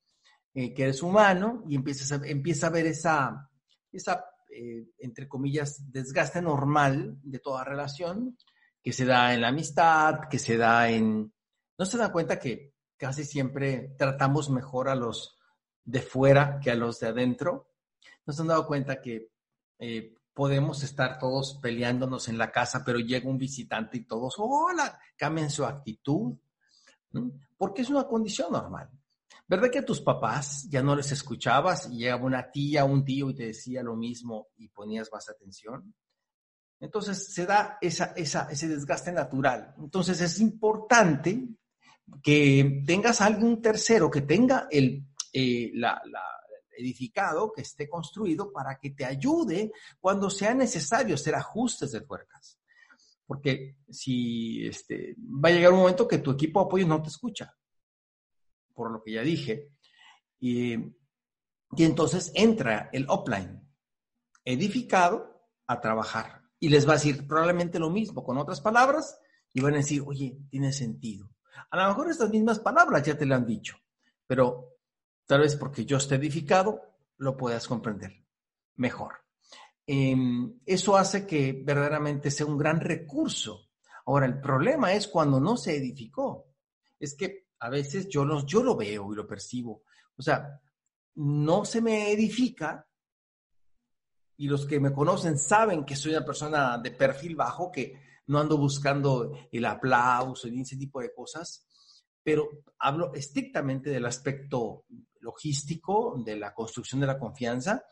eh, 0.52 0.74
que 0.74 0.82
eres 0.82 1.02
humano 1.02 1.64
y 1.66 1.76
empiezas 1.76 2.20
empieza 2.24 2.66
a 2.66 2.70
ver 2.70 2.86
esa, 2.86 3.50
esa, 3.92 4.24
eh, 4.50 4.86
entre 4.98 5.28
comillas, 5.28 5.90
desgaste 5.90 6.42
normal 6.42 7.18
de 7.22 7.38
toda 7.38 7.64
relación 7.64 8.36
que 8.82 8.92
se 8.92 9.04
da 9.04 9.32
en 9.32 9.40
la 9.40 9.48
amistad, 9.48 10.28
que 10.28 10.38
se 10.38 10.56
da 10.56 10.90
en... 10.90 11.32
No 11.78 11.86
se 11.86 11.98
dan 11.98 12.10
cuenta 12.10 12.38
que 12.38 12.74
casi 12.96 13.24
siempre 13.24 13.94
tratamos 13.96 14.50
mejor 14.50 14.88
a 14.88 14.94
los 14.94 15.38
de 15.84 16.00
fuera 16.00 16.60
que 16.60 16.70
a 16.70 16.74
los 16.74 16.98
de 17.00 17.08
adentro. 17.08 17.68
No 18.26 18.32
se 18.32 18.42
han 18.42 18.48
dado 18.48 18.66
cuenta 18.66 19.00
que 19.00 19.30
eh, 19.78 20.14
podemos 20.34 20.82
estar 20.82 21.18
todos 21.18 21.58
peleándonos 21.60 22.28
en 22.28 22.38
la 22.38 22.50
casa, 22.50 22.82
pero 22.84 22.98
llega 22.98 23.28
un 23.28 23.38
visitante 23.38 23.98
y 23.98 24.04
todos, 24.04 24.34
hola, 24.38 24.98
cambian 25.16 25.50
su 25.50 25.64
actitud, 25.64 26.34
porque 27.56 27.82
es 27.82 27.90
una 27.90 28.04
condición 28.04 28.52
normal. 28.52 28.90
¿Verdad 29.52 29.70
que 29.70 29.80
a 29.80 29.84
tus 29.84 30.00
papás 30.00 30.66
ya 30.70 30.82
no 30.82 30.96
les 30.96 31.12
escuchabas 31.12 31.86
y 31.90 31.98
llegaba 31.98 32.24
una 32.24 32.50
tía, 32.50 32.86
un 32.86 33.04
tío 33.04 33.28
y 33.28 33.34
te 33.34 33.48
decía 33.48 33.82
lo 33.82 33.94
mismo 33.94 34.48
y 34.56 34.68
ponías 34.68 35.10
más 35.12 35.28
atención? 35.28 35.94
Entonces 36.80 37.34
se 37.34 37.44
da 37.44 37.76
ese 37.82 38.66
desgaste 38.66 39.12
natural. 39.12 39.74
Entonces 39.76 40.22
es 40.22 40.40
importante 40.40 41.50
que 42.22 42.82
tengas 42.86 43.20
algún 43.20 43.60
tercero 43.60 44.10
que 44.10 44.22
tenga 44.22 44.68
el 44.70 45.04
eh, 45.34 45.70
edificado, 46.78 47.52
que 47.52 47.60
esté 47.60 47.90
construido 47.90 48.50
para 48.50 48.78
que 48.78 48.92
te 48.92 49.04
ayude 49.04 49.70
cuando 50.00 50.30
sea 50.30 50.54
necesario 50.54 51.16
hacer 51.16 51.34
ajustes 51.34 51.92
de 51.92 52.00
tuercas. 52.00 52.58
Porque 53.26 53.76
si 53.90 54.66
este, 54.66 55.14
va 55.18 55.50
a 55.50 55.52
llegar 55.52 55.74
un 55.74 55.80
momento 55.80 56.08
que 56.08 56.20
tu 56.20 56.30
equipo 56.30 56.60
de 56.60 56.66
apoyo 56.68 56.86
no 56.86 57.02
te 57.02 57.10
escucha 57.10 57.54
por 58.74 58.90
lo 58.90 59.02
que 59.02 59.12
ya 59.12 59.22
dije. 59.22 59.70
Y, 60.40 60.74
y 60.74 61.84
entonces 61.84 62.32
entra 62.34 62.90
el 62.92 63.06
offline, 63.08 63.62
edificado, 64.44 65.32
a 65.66 65.80
trabajar. 65.80 66.42
Y 66.58 66.68
les 66.68 66.86
va 66.86 66.92
a 66.92 66.96
decir 66.96 67.26
probablemente 67.26 67.78
lo 67.78 67.90
mismo, 67.90 68.22
con 68.24 68.38
otras 68.38 68.60
palabras, 68.60 69.18
y 69.52 69.60
van 69.60 69.74
a 69.74 69.78
decir, 69.78 70.02
oye, 70.06 70.38
tiene 70.50 70.72
sentido. 70.72 71.30
A 71.70 71.76
lo 71.76 71.88
mejor 71.88 72.10
estas 72.10 72.30
mismas 72.30 72.58
palabras 72.60 73.02
ya 73.02 73.16
te 73.16 73.26
lo 73.26 73.34
han 73.34 73.46
dicho, 73.46 73.76
pero 74.26 74.78
tal 75.26 75.40
vez 75.40 75.56
porque 75.56 75.84
yo 75.84 75.96
esté 75.96 76.16
edificado, 76.16 76.80
lo 77.18 77.36
puedas 77.36 77.66
comprender 77.66 78.24
mejor. 78.76 79.14
Em, 79.86 80.60
eso 80.64 80.96
hace 80.96 81.26
que 81.26 81.62
verdaderamente 81.64 82.30
sea 82.30 82.46
un 82.46 82.58
gran 82.58 82.80
recurso. 82.80 83.68
Ahora, 84.06 84.26
el 84.26 84.40
problema 84.40 84.92
es 84.92 85.08
cuando 85.08 85.40
no 85.40 85.56
se 85.56 85.76
edificó. 85.76 86.46
Es 86.98 87.14
que 87.14 87.48
a 87.62 87.70
veces 87.70 88.08
yo, 88.08 88.24
los, 88.24 88.44
yo 88.44 88.60
lo 88.62 88.76
veo 88.76 89.12
y 89.12 89.16
lo 89.16 89.26
percibo. 89.26 89.84
O 90.16 90.22
sea, 90.22 90.60
no 91.14 91.64
se 91.64 91.80
me 91.80 92.10
edifica 92.10 92.84
y 94.36 94.48
los 94.48 94.66
que 94.66 94.80
me 94.80 94.92
conocen 94.92 95.38
saben 95.38 95.84
que 95.84 95.94
soy 95.94 96.10
una 96.10 96.24
persona 96.24 96.76
de 96.78 96.90
perfil 96.90 97.36
bajo, 97.36 97.70
que 97.70 98.00
no 98.26 98.40
ando 98.40 98.58
buscando 98.58 99.32
el 99.52 99.64
aplauso 99.64 100.48
y 100.48 100.60
ese 100.60 100.76
tipo 100.76 101.00
de 101.00 101.14
cosas, 101.14 101.64
pero 102.20 102.48
hablo 102.80 103.14
estrictamente 103.14 103.90
del 103.90 104.06
aspecto 104.06 104.86
logístico, 105.20 106.20
de 106.24 106.36
la 106.36 106.52
construcción 106.52 107.00
de 107.00 107.06
la 107.06 107.18
confianza. 107.18 107.84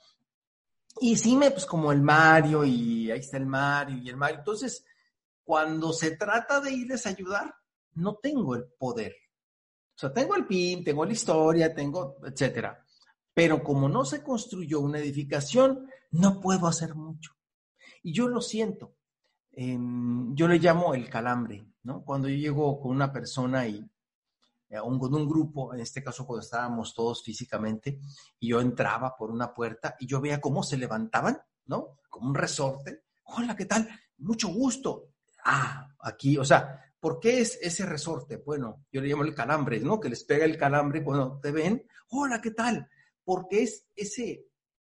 Y 1.00 1.16
sí 1.16 1.36
me, 1.36 1.52
pues 1.52 1.64
como 1.64 1.92
el 1.92 2.02
Mario, 2.02 2.64
y 2.64 3.08
ahí 3.08 3.20
está 3.20 3.36
el 3.36 3.46
Mario 3.46 3.98
y 3.98 4.08
el 4.08 4.16
Mario. 4.16 4.38
Entonces, 4.38 4.84
cuando 5.44 5.92
se 5.92 6.16
trata 6.16 6.60
de 6.60 6.72
irles 6.72 7.06
a 7.06 7.10
ayudar, 7.10 7.54
no 7.94 8.16
tengo 8.16 8.56
el 8.56 8.64
poder. 8.76 9.14
O 10.00 10.08
sea, 10.08 10.14
tengo 10.14 10.34
el 10.34 10.46
PIN, 10.46 10.82
tengo 10.82 11.04
la 11.04 11.12
historia, 11.12 11.74
tengo, 11.74 12.16
etcétera. 12.24 12.82
Pero 13.34 13.62
como 13.62 13.86
no 13.86 14.06
se 14.06 14.22
construyó 14.22 14.80
una 14.80 14.98
edificación, 14.98 15.90
no 16.12 16.40
puedo 16.40 16.66
hacer 16.66 16.94
mucho. 16.94 17.32
Y 18.02 18.14
yo 18.14 18.26
lo 18.26 18.40
siento. 18.40 18.96
Em, 19.52 20.34
yo 20.34 20.48
le 20.48 20.58
llamo 20.58 20.94
el 20.94 21.10
calambre, 21.10 21.66
¿no? 21.82 22.02
Cuando 22.02 22.30
yo 22.30 22.36
llego 22.36 22.80
con 22.80 22.92
una 22.92 23.12
persona 23.12 23.66
y 23.66 23.86
eh, 24.70 24.78
con 24.78 25.14
un 25.14 25.28
grupo, 25.28 25.74
en 25.74 25.80
este 25.80 26.02
caso 26.02 26.26
cuando 26.26 26.44
estábamos 26.44 26.94
todos 26.94 27.22
físicamente, 27.22 28.00
y 28.38 28.48
yo 28.48 28.62
entraba 28.62 29.14
por 29.18 29.30
una 29.30 29.52
puerta 29.52 29.96
y 30.00 30.06
yo 30.06 30.18
veía 30.22 30.40
cómo 30.40 30.62
se 30.62 30.78
levantaban, 30.78 31.38
¿no? 31.66 31.98
Como 32.08 32.30
un 32.30 32.34
resorte. 32.34 33.02
Hola, 33.24 33.54
¿qué 33.54 33.66
tal? 33.66 33.86
Mucho 34.16 34.48
gusto. 34.48 35.10
Ah, 35.44 35.88
aquí, 36.00 36.38
o 36.38 36.44
sea, 36.44 36.89
¿Por 37.00 37.18
qué 37.18 37.40
es 37.40 37.58
ese 37.62 37.86
resorte? 37.86 38.36
Bueno, 38.36 38.84
yo 38.92 39.00
le 39.00 39.08
llamo 39.08 39.24
el 39.24 39.34
calambre, 39.34 39.80
¿no? 39.80 39.98
Que 39.98 40.10
les 40.10 40.22
pega 40.24 40.44
el 40.44 40.58
calambre 40.58 41.02
cuando 41.02 41.40
te 41.40 41.50
ven. 41.50 41.86
Hola, 42.10 42.42
¿qué 42.42 42.50
tal? 42.50 42.86
Porque 43.24 43.62
es 43.62 43.86
ese, 43.96 44.48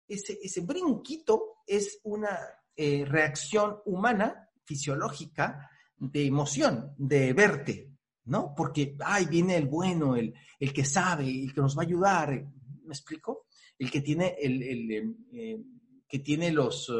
ese, 0.08 0.38
ese 0.42 0.60
brinquito 0.62 1.58
es 1.66 2.00
una 2.04 2.30
eh, 2.74 3.04
reacción 3.06 3.80
humana, 3.84 4.48
fisiológica, 4.64 5.70
de 5.98 6.24
emoción, 6.24 6.94
de 6.96 7.34
verte, 7.34 7.90
¿no? 8.24 8.54
Porque, 8.56 8.96
ay, 9.00 9.26
viene 9.26 9.56
el 9.56 9.66
bueno, 9.66 10.16
el, 10.16 10.32
el 10.58 10.72
que 10.72 10.86
sabe, 10.86 11.28
el 11.28 11.52
que 11.52 11.60
nos 11.60 11.76
va 11.76 11.82
a 11.82 11.86
ayudar, 11.86 12.30
¿me 12.30 12.94
explico? 12.94 13.48
El 13.78 13.90
que 13.90 14.00
tiene, 14.00 14.34
el, 14.40 14.62
el 14.62 15.16
eh, 15.32 15.62
que 16.08 16.20
tiene 16.20 16.52
los, 16.52 16.90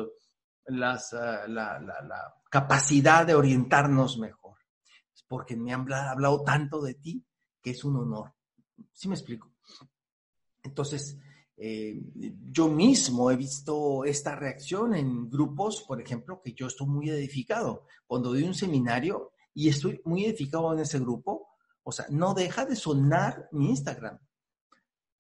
las, 0.66 1.14
ah, 1.14 1.46
la, 1.48 1.80
la 1.80 2.34
capacidad 2.50 3.26
de 3.26 3.34
orientarnos 3.34 4.18
mejor 4.18 4.48
porque 5.28 5.56
me 5.56 5.73
han 5.73 5.90
hablado 5.92 6.42
tanto 6.42 6.82
de 6.82 6.94
ti 6.94 7.25
que 7.61 7.70
es 7.70 7.85
un 7.85 7.97
honor. 7.97 8.32
¿Sí 8.92 9.08
me 9.08 9.14
explico? 9.14 9.52
Entonces, 10.62 11.18
eh, 11.56 12.00
yo 12.50 12.68
mismo 12.68 13.30
he 13.30 13.37
visto 13.37 14.04
esta 14.04 14.35
reacción 14.35 14.94
en 14.94 15.28
grupos, 15.28 15.82
por 15.82 16.00
ejemplo, 16.00 16.40
que 16.42 16.52
yo 16.52 16.66
estoy 16.66 16.87
muy 16.87 17.11
edificado. 17.11 17.85
Cuando 18.06 18.30
doy 18.30 18.44
un 18.44 18.54
seminario 18.54 19.32
y 19.54 19.68
estoy 19.68 20.00
muy 20.04 20.25
edificado 20.25 20.73
en 20.73 20.80
ese 20.80 20.99
grupo, 20.99 21.49
o 21.82 21.92
sea, 21.92 22.06
no 22.11 22.35
deja 22.35 22.64
de 22.64 22.76
sonar 22.76 23.49
mi 23.52 23.70
Instagram. 23.70 24.18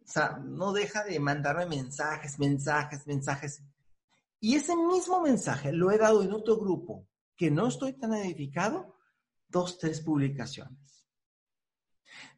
O 0.08 0.10
sea, 0.10 0.38
no 0.38 0.72
deja 0.72 1.04
de 1.04 1.18
mandarme 1.18 1.66
mensajes, 1.66 2.38
mensajes, 2.38 3.06
mensajes. 3.06 3.62
Y 4.40 4.54
ese 4.54 4.76
mismo 4.76 5.20
mensaje 5.20 5.72
lo 5.72 5.90
he 5.90 5.98
dado 5.98 6.22
en 6.22 6.32
otro 6.32 6.56
grupo 6.56 7.06
que 7.36 7.50
no 7.50 7.66
estoy 7.66 7.94
tan 7.94 8.14
edificado, 8.14 8.94
dos, 9.48 9.78
tres 9.78 10.00
publicaciones. 10.00 11.06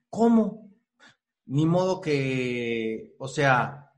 ¿Cómo? 0.09 0.71
Ni 1.47 1.67
modo 1.67 2.01
que, 2.01 3.15
o 3.19 3.29
sea, 3.29 3.93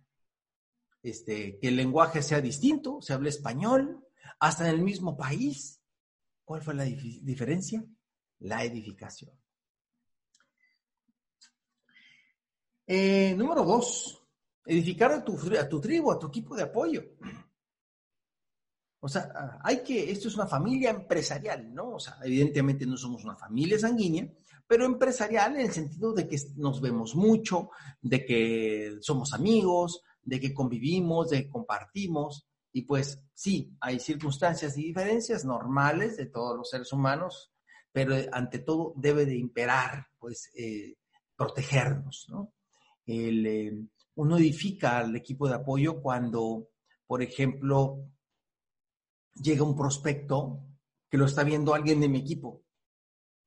este, 1.03 1.59
que 1.59 1.69
el 1.69 1.77
lenguaje 1.77 2.23
sea 2.23 2.41
distinto, 2.41 3.01
se 3.01 3.13
hable 3.13 3.29
español, 3.29 4.07
hasta 4.41 4.69
en 4.69 4.75
el 4.75 4.83
mismo 4.83 5.17
país. 5.17 5.81
¿Cuál 6.45 6.63
fue 6.63 6.75
la 6.75 6.85
diferencia? 6.85 7.85
La 8.41 8.65
edificación. 8.65 9.31
Eh, 12.87 13.35
número 13.37 13.65
dos, 13.65 14.23
edificar 14.67 15.13
a 15.13 15.25
tu, 15.25 15.39
a 15.59 15.69
tu 15.69 15.81
tribu, 15.81 16.11
a 16.11 16.19
tu 16.19 16.27
equipo 16.27 16.57
de 16.57 16.63
apoyo. 16.63 17.03
O 19.05 19.09
sea, 19.09 19.59
hay 19.65 19.83
que, 19.83 20.13
esto 20.13 20.29
es 20.29 20.37
una 20.37 20.47
familia 20.47 20.91
empresarial, 20.91 21.75
¿no? 21.75 21.95
O 21.95 21.99
sea, 21.99 22.19
evidentemente 22.23 22.87
no 22.87 22.97
somos 22.97 23.25
una 23.25 23.35
familia 23.35 23.77
sanguínea, 23.77 24.29
pero 24.65 24.87
empresarial 24.87 25.57
en 25.57 25.63
el 25.63 25.73
sentido 25.73 26.13
de 26.13 26.29
que 26.29 26.39
nos 26.55 26.81
vemos 26.81 27.17
mucho, 27.17 27.71
de 28.01 28.25
que 28.25 28.99
somos 29.01 29.33
amigos, 29.33 30.03
de 30.23 30.39
que 30.39 30.55
convivimos, 30.55 31.31
de 31.31 31.43
que 31.43 31.51
compartimos. 31.51 32.47
Y 32.73 32.83
pues 32.83 33.21
sí, 33.35 33.77
hay 33.81 33.99
circunstancias 33.99 34.79
y 34.79 34.85
diferencias 34.85 35.45
normales 35.45 36.17
de 36.17 36.27
todos 36.27 36.57
los 36.57 36.71
seres 36.71 36.93
humanos, 36.93 37.51
pero 37.91 38.15
ante 38.31 38.61
todo 38.61 38.93
debe 38.95 39.27
de 39.27 39.37
imperar, 39.37 40.07
pues, 40.21 40.49
eh, 40.55 40.95
protegernos, 41.35 42.27
¿no? 42.29 42.53
El, 43.05 43.47
eh, 43.47 43.85
uno 44.15 44.37
edifica 44.37 44.99
al 44.99 45.17
equipo 45.17 45.49
de 45.49 45.57
apoyo 45.57 46.01
cuando, 46.01 46.69
por 47.05 47.21
ejemplo, 47.21 48.12
llega 49.35 49.65
un 49.65 49.77
prospecto 49.77 50.61
que 51.09 51.19
lo 51.19 51.27
está 51.27 51.45
viendo 51.45 51.75
alguien 51.75 52.01
de 52.01 52.09
mi 52.09 52.19
equipo, 52.19 52.63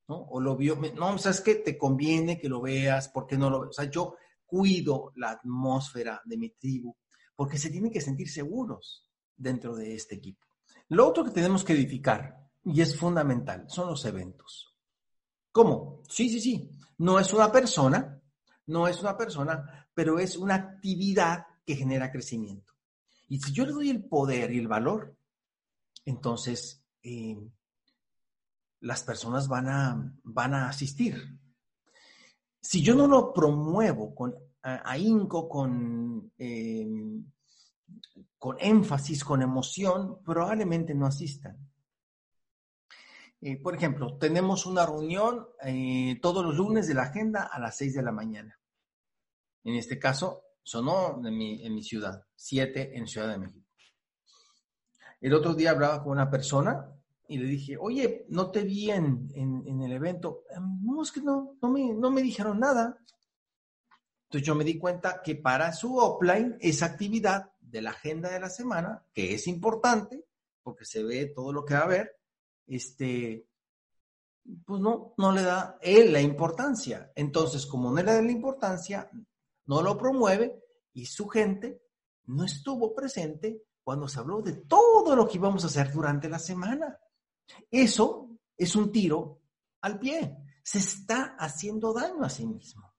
¿no? 0.08 0.16
O 0.30 0.40
lo 0.40 0.56
vio, 0.56 0.76
no, 0.76 1.18
¿sabes 1.18 1.40
qué? 1.40 1.56
Te 1.56 1.76
conviene 1.76 2.38
que 2.38 2.48
lo 2.48 2.60
veas, 2.60 3.08
porque 3.08 3.36
no 3.36 3.50
lo 3.50 3.60
O 3.68 3.72
sea, 3.72 3.90
yo 3.90 4.16
cuido 4.46 5.12
la 5.16 5.30
atmósfera 5.30 6.22
de 6.24 6.36
mi 6.36 6.50
tribu, 6.50 6.96
porque 7.34 7.58
se 7.58 7.70
tienen 7.70 7.90
que 7.90 8.00
sentir 8.00 8.30
seguros 8.30 9.10
dentro 9.36 9.74
de 9.74 9.94
este 9.94 10.14
equipo. 10.14 10.46
Lo 10.88 11.08
otro 11.08 11.24
que 11.24 11.32
tenemos 11.32 11.64
que 11.64 11.72
edificar, 11.72 12.48
y 12.64 12.80
es 12.80 12.96
fundamental, 12.96 13.64
son 13.68 13.88
los 13.88 14.04
eventos. 14.04 14.74
¿Cómo? 15.50 16.02
Sí, 16.08 16.28
sí, 16.28 16.40
sí. 16.40 16.70
No 16.98 17.18
es 17.18 17.32
una 17.32 17.50
persona, 17.50 18.22
no 18.66 18.86
es 18.86 19.00
una 19.00 19.16
persona, 19.16 19.88
pero 19.92 20.18
es 20.18 20.36
una 20.36 20.54
actividad 20.54 21.46
que 21.64 21.76
genera 21.76 22.12
crecimiento. 22.12 22.74
Y 23.28 23.40
si 23.40 23.52
yo 23.52 23.66
le 23.66 23.72
doy 23.72 23.90
el 23.90 24.04
poder 24.04 24.52
y 24.52 24.58
el 24.58 24.68
valor, 24.68 25.15
entonces 26.06 26.82
eh, 27.02 27.36
las 28.80 29.02
personas 29.02 29.48
van 29.48 29.68
a, 29.68 30.14
van 30.22 30.54
a 30.54 30.68
asistir. 30.68 31.38
Si 32.60 32.82
yo 32.82 32.94
no 32.94 33.06
lo 33.06 33.32
promuevo 33.32 34.14
con 34.14 34.34
ahínco, 34.62 35.48
con, 35.48 36.32
em, 36.38 37.24
con 38.38 38.56
énfasis, 38.58 39.24
con 39.24 39.42
emoción, 39.42 40.22
probablemente 40.24 40.94
no 40.94 41.06
asistan. 41.06 41.56
Eh, 43.40 43.60
por 43.60 43.74
ejemplo, 43.76 44.16
tenemos 44.18 44.66
una 44.66 44.86
reunión 44.86 45.46
eh, 45.62 46.18
todos 46.22 46.44
los 46.44 46.56
lunes 46.56 46.88
de 46.88 46.94
la 46.94 47.02
agenda 47.02 47.44
a 47.44 47.60
las 47.60 47.76
6 47.76 47.94
de 47.94 48.02
la 48.02 48.12
mañana. 48.12 48.58
En 49.62 49.74
este 49.74 49.98
caso, 49.98 50.42
sonó 50.62 51.20
en 51.24 51.36
mi, 51.36 51.64
en 51.64 51.74
mi 51.74 51.82
ciudad, 51.82 52.24
7 52.34 52.96
en 52.96 53.06
Ciudad 53.06 53.28
de 53.28 53.38
México. 53.38 53.65
El 55.20 55.34
otro 55.34 55.54
día 55.54 55.70
hablaba 55.70 56.02
con 56.02 56.12
una 56.12 56.30
persona 56.30 56.92
y 57.28 57.38
le 57.38 57.46
dije, 57.46 57.76
oye, 57.78 58.26
no 58.28 58.50
te 58.50 58.62
vi 58.62 58.90
en, 58.90 59.28
el 59.34 59.92
evento. 59.92 60.44
Em, 60.50 60.80
no, 60.82 61.02
es 61.02 61.10
que 61.10 61.20
no, 61.20 61.56
no 61.60 61.70
me, 61.70 61.92
no 61.92 62.10
me 62.10 62.22
dijeron 62.22 62.60
nada. 62.60 62.98
Entonces 64.24 64.46
yo 64.46 64.54
me 64.54 64.64
di 64.64 64.78
cuenta 64.78 65.22
que 65.22 65.36
para 65.36 65.72
su 65.72 65.96
offline, 65.96 66.56
esa 66.60 66.86
actividad 66.86 67.52
de 67.60 67.82
la 67.82 67.90
agenda 67.90 68.30
de 68.30 68.40
la 68.40 68.50
semana, 68.50 69.04
que 69.12 69.34
es 69.34 69.46
importante, 69.46 70.24
porque 70.62 70.84
se 70.84 71.02
ve 71.02 71.26
todo 71.26 71.52
lo 71.52 71.64
que 71.64 71.74
va 71.74 71.80
a 71.80 71.84
haber, 71.84 72.16
este, 72.66 73.46
pues 74.64 74.80
no, 74.80 75.14
no 75.16 75.32
le 75.32 75.42
da 75.42 75.78
él 75.80 76.12
la 76.12 76.20
importancia. 76.20 77.12
Entonces, 77.14 77.66
como 77.66 77.90
no 77.90 77.96
le 77.96 78.04
da 78.04 78.22
la 78.22 78.30
importancia, 78.30 79.10
no 79.66 79.82
lo 79.82 79.96
promueve 79.96 80.62
y 80.92 81.06
su 81.06 81.28
gente 81.28 81.82
no 82.26 82.44
estuvo 82.44 82.94
presente 82.94 83.62
cuando 83.86 84.08
se 84.08 84.18
habló 84.18 84.42
de 84.42 84.52
todo 84.52 85.14
lo 85.14 85.28
que 85.28 85.36
íbamos 85.36 85.62
a 85.62 85.68
hacer 85.68 85.92
durante 85.92 86.28
la 86.28 86.40
semana. 86.40 86.98
Eso 87.70 88.30
es 88.56 88.74
un 88.74 88.90
tiro 88.90 89.42
al 89.80 90.00
pie. 90.00 90.38
Se 90.64 90.78
está 90.78 91.36
haciendo 91.38 91.92
daño 91.92 92.24
a 92.24 92.28
sí 92.28 92.44
mismo. 92.48 92.96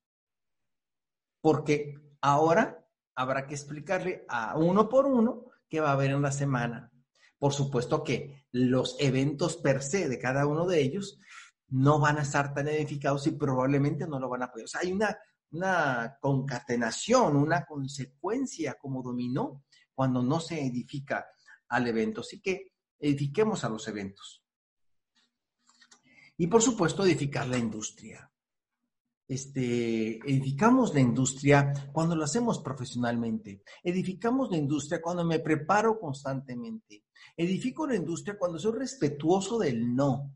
Porque 1.42 1.94
ahora 2.22 2.88
habrá 3.16 3.46
que 3.46 3.56
explicarle 3.56 4.24
a 4.30 4.58
uno 4.58 4.88
por 4.88 5.08
uno 5.08 5.48
qué 5.68 5.82
va 5.82 5.90
a 5.90 5.92
haber 5.92 6.12
en 6.12 6.22
la 6.22 6.32
semana. 6.32 6.90
Por 7.38 7.52
supuesto 7.52 8.02
que 8.02 8.48
los 8.52 8.96
eventos 8.98 9.58
per 9.58 9.84
se 9.84 10.08
de 10.08 10.18
cada 10.18 10.48
uno 10.48 10.66
de 10.66 10.80
ellos 10.80 11.20
no 11.68 12.00
van 12.00 12.18
a 12.18 12.22
estar 12.22 12.54
tan 12.54 12.70
edificados 12.70 13.28
y 13.28 13.32
probablemente 13.32 14.08
no 14.08 14.22
lo 14.22 14.30
van 14.30 14.44
a 14.44 14.52
poder. 14.54 14.64
O 14.64 14.70
sea, 14.70 14.80
hay 14.80 14.94
una, 14.94 15.20
una 15.52 16.18
concatenación, 16.22 17.36
una 17.36 17.66
consecuencia 17.66 18.76
como 18.76 19.04
dominó 19.04 19.66
cuando 19.98 20.22
no 20.22 20.40
se 20.40 20.64
edifica 20.64 21.26
al 21.70 21.88
evento. 21.88 22.22
Así 22.22 22.40
que 22.40 22.74
edifiquemos 23.00 23.64
a 23.64 23.70
los 23.70 23.88
eventos. 23.88 24.44
Y 26.38 26.46
por 26.46 26.62
supuesto, 26.62 27.04
edificar 27.04 27.48
la 27.48 27.58
industria. 27.58 28.32
Este, 29.28 30.20
edificamos 30.20 30.94
la 30.94 31.00
industria 31.00 31.90
cuando 31.92 32.16
lo 32.16 32.26
hacemos 32.26 32.60
profesionalmente. 32.60 33.64
Edificamos 33.84 34.52
la 34.52 34.58
industria 34.58 35.02
cuando 35.02 35.26
me 35.26 35.40
preparo 35.40 36.00
constantemente. 36.00 37.06
Edifico 37.36 37.88
la 37.88 37.96
industria 37.96 38.38
cuando 38.38 38.60
soy 38.60 38.78
respetuoso 38.78 39.58
del 39.58 39.96
no. 39.96 40.32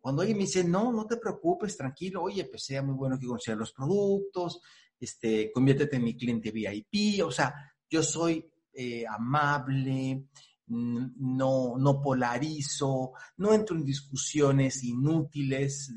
Cuando 0.00 0.22
alguien 0.22 0.36
me 0.36 0.46
dice, 0.46 0.64
no, 0.64 0.92
no 0.92 1.06
te 1.06 1.16
preocupes, 1.16 1.76
tranquilo, 1.76 2.24
oye, 2.24 2.44
pues 2.46 2.64
sea 2.64 2.82
muy 2.82 2.96
bueno 2.96 3.20
que 3.20 3.26
consiga 3.28 3.56
los 3.56 3.72
productos, 3.72 4.60
este, 4.98 5.52
conviértete 5.52 5.94
en 5.94 6.04
mi 6.04 6.16
cliente 6.16 6.50
VIP, 6.50 7.24
o 7.24 7.30
sea, 7.30 7.54
yo 7.88 8.02
soy 8.02 8.49
eh, 8.72 9.04
amable, 9.06 10.26
no, 10.70 11.76
no 11.76 12.00
polarizo, 12.00 13.12
no 13.38 13.52
entro 13.52 13.76
en 13.76 13.84
discusiones 13.84 14.84
inútiles 14.84 15.92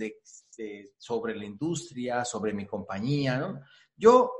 sobre 0.97 1.36
la 1.36 1.45
industria, 1.45 2.25
sobre 2.25 2.53
mi 2.53 2.65
compañía. 2.65 3.62
Yo 3.95 4.31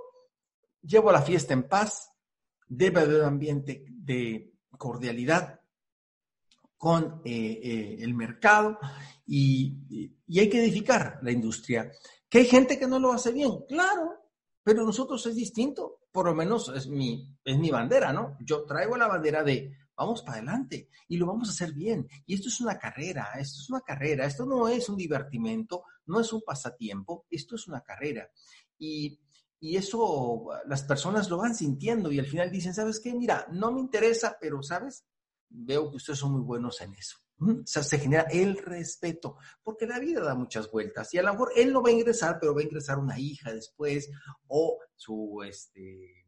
llevo 0.82 1.12
la 1.12 1.22
fiesta 1.22 1.54
en 1.54 1.67
paz, 1.67 2.12
debe 2.67 3.02
haber 3.02 3.22
un 3.22 3.28
ambiente 3.28 3.86
de 3.89 4.54
cordialidad 4.78 5.60
con 6.78 7.22
eh, 7.24 7.60
eh, 7.63 7.98
el 8.02 8.13
mercado 8.13 8.78
y, 9.26 10.17
y, 10.28 10.39
hay 10.39 10.50
que 10.50 10.60
edificar 10.60 11.19
la 11.22 11.32
industria. 11.32 11.89
Que 12.28 12.39
hay 12.39 12.46
gente 12.46 12.78
que 12.78 12.88
no 12.88 13.00
lo 13.00 13.13
hace 13.13 13.32
bien, 13.32 13.52
claro, 13.69 14.23
pero 14.63 14.86
nosotros 14.86 15.26
es 15.26 15.36
distinto 15.36 15.99
por 16.13 16.28
lo 16.28 16.36
menos 16.36 16.69
es 16.69 16.88
mi, 16.88 17.36
es 17.43 17.58
mi 17.58 17.71
bandera, 17.71 18.13
¿no? 18.13 18.38
Yo 18.39 18.65
traigo 18.65 18.95
la 18.95 19.08
bandera 19.08 19.43
de 19.43 19.76
vamos 19.97 20.21
para 20.21 20.38
adelante 20.38 20.89
y 21.08 21.17
lo 21.17 21.26
vamos 21.26 21.49
a 21.49 21.52
hacer 21.52 21.73
bien. 21.73 22.08
Y 22.28 22.36
esto 22.36 22.49
es 22.49 22.62
una 22.62 22.78
carrera, 22.78 23.32
esto 23.39 23.62
es 23.62 23.69
una 23.71 23.82
carrera, 23.82 24.26
esto 24.28 24.45
no 24.45 24.67
es 24.67 24.88
un 24.89 24.95
divertimento, 24.95 25.84
no 26.06 26.19
es 26.19 26.32
un 26.32 26.43
pasatiempo, 26.43 27.26
esto 27.32 27.56
es 27.56 27.67
una 27.67 27.82
carrera. 27.82 28.30
Y, 28.78 29.19
y 29.60 29.76
eso 29.76 30.49
las 30.67 30.84
personas 30.84 31.32
lo 31.32 31.38
van 31.38 31.56
sintiendo 31.56 32.12
y 32.12 32.19
al 32.19 32.28
final 32.28 32.52
dicen, 32.52 32.76
¿sabes 32.76 32.99
qué? 32.99 33.12
Mira, 33.15 33.47
no 33.52 33.71
me 33.71 33.80
interesa, 33.80 34.38
pero, 34.39 34.62
¿sabes? 34.62 35.04
Veo 35.49 35.89
que 35.89 35.97
ustedes 35.97 36.19
son 36.19 36.34
muy 36.34 36.41
buenos 36.41 36.80
en 36.82 36.93
eso. 36.93 37.17
O 37.39 37.63
sea, 37.65 37.84
se 37.84 38.00
genera 38.00 38.24
el 38.32 38.58
respeto, 38.58 39.38
porque 39.63 39.86
la 39.86 40.00
vida 40.00 40.22
da 40.22 40.36
muchas 40.36 40.72
vueltas 40.72 41.13
y 41.13 41.17
a 41.17 41.24
lo 41.24 41.34
mejor 41.34 41.52
él 41.56 41.74
no 41.74 41.82
va 41.82 41.89
a 41.89 41.93
ingresar, 41.93 42.38
pero 42.39 42.54
va 42.56 42.62
a 42.62 42.65
ingresar 42.65 43.00
una 43.00 43.19
hija 43.19 43.52
después 43.52 44.10
o 44.48 44.80
su, 44.96 45.43
este, 45.46 46.26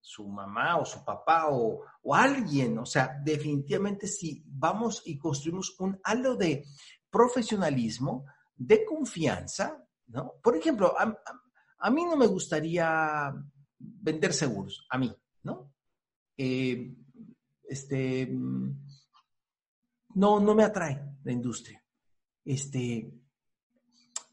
su 0.00 0.28
mamá 0.28 0.78
o 0.78 0.84
su 0.84 1.04
papá 1.04 1.46
o, 1.50 1.82
alguien. 2.12 2.78
O 2.78 2.86
sea, 2.86 3.20
definitivamente 3.24 4.06
si 4.06 4.44
vamos 4.46 5.02
y 5.04 5.18
construimos 5.18 5.74
un 5.78 5.98
halo 6.04 6.36
de 6.36 6.64
profesionalismo, 7.10 8.26
de 8.56 8.84
confianza, 8.84 9.84
¿no? 10.08 10.34
Por 10.42 10.56
ejemplo, 10.56 10.94
a, 10.98 11.90
mí 11.90 12.04
no 12.04 12.16
me 12.16 12.26
gustaría 12.26 13.32
vender 13.78 14.32
seguros, 14.32 14.86
a 14.90 14.98
mí, 14.98 15.14
¿no? 15.42 15.72
Eh, 16.36 16.94
este 17.68 18.30
no, 20.14 20.40
no 20.40 20.54
me 20.54 20.64
atrae 20.64 21.00
la 21.22 21.32
industria. 21.32 21.82
Este, 22.44 23.12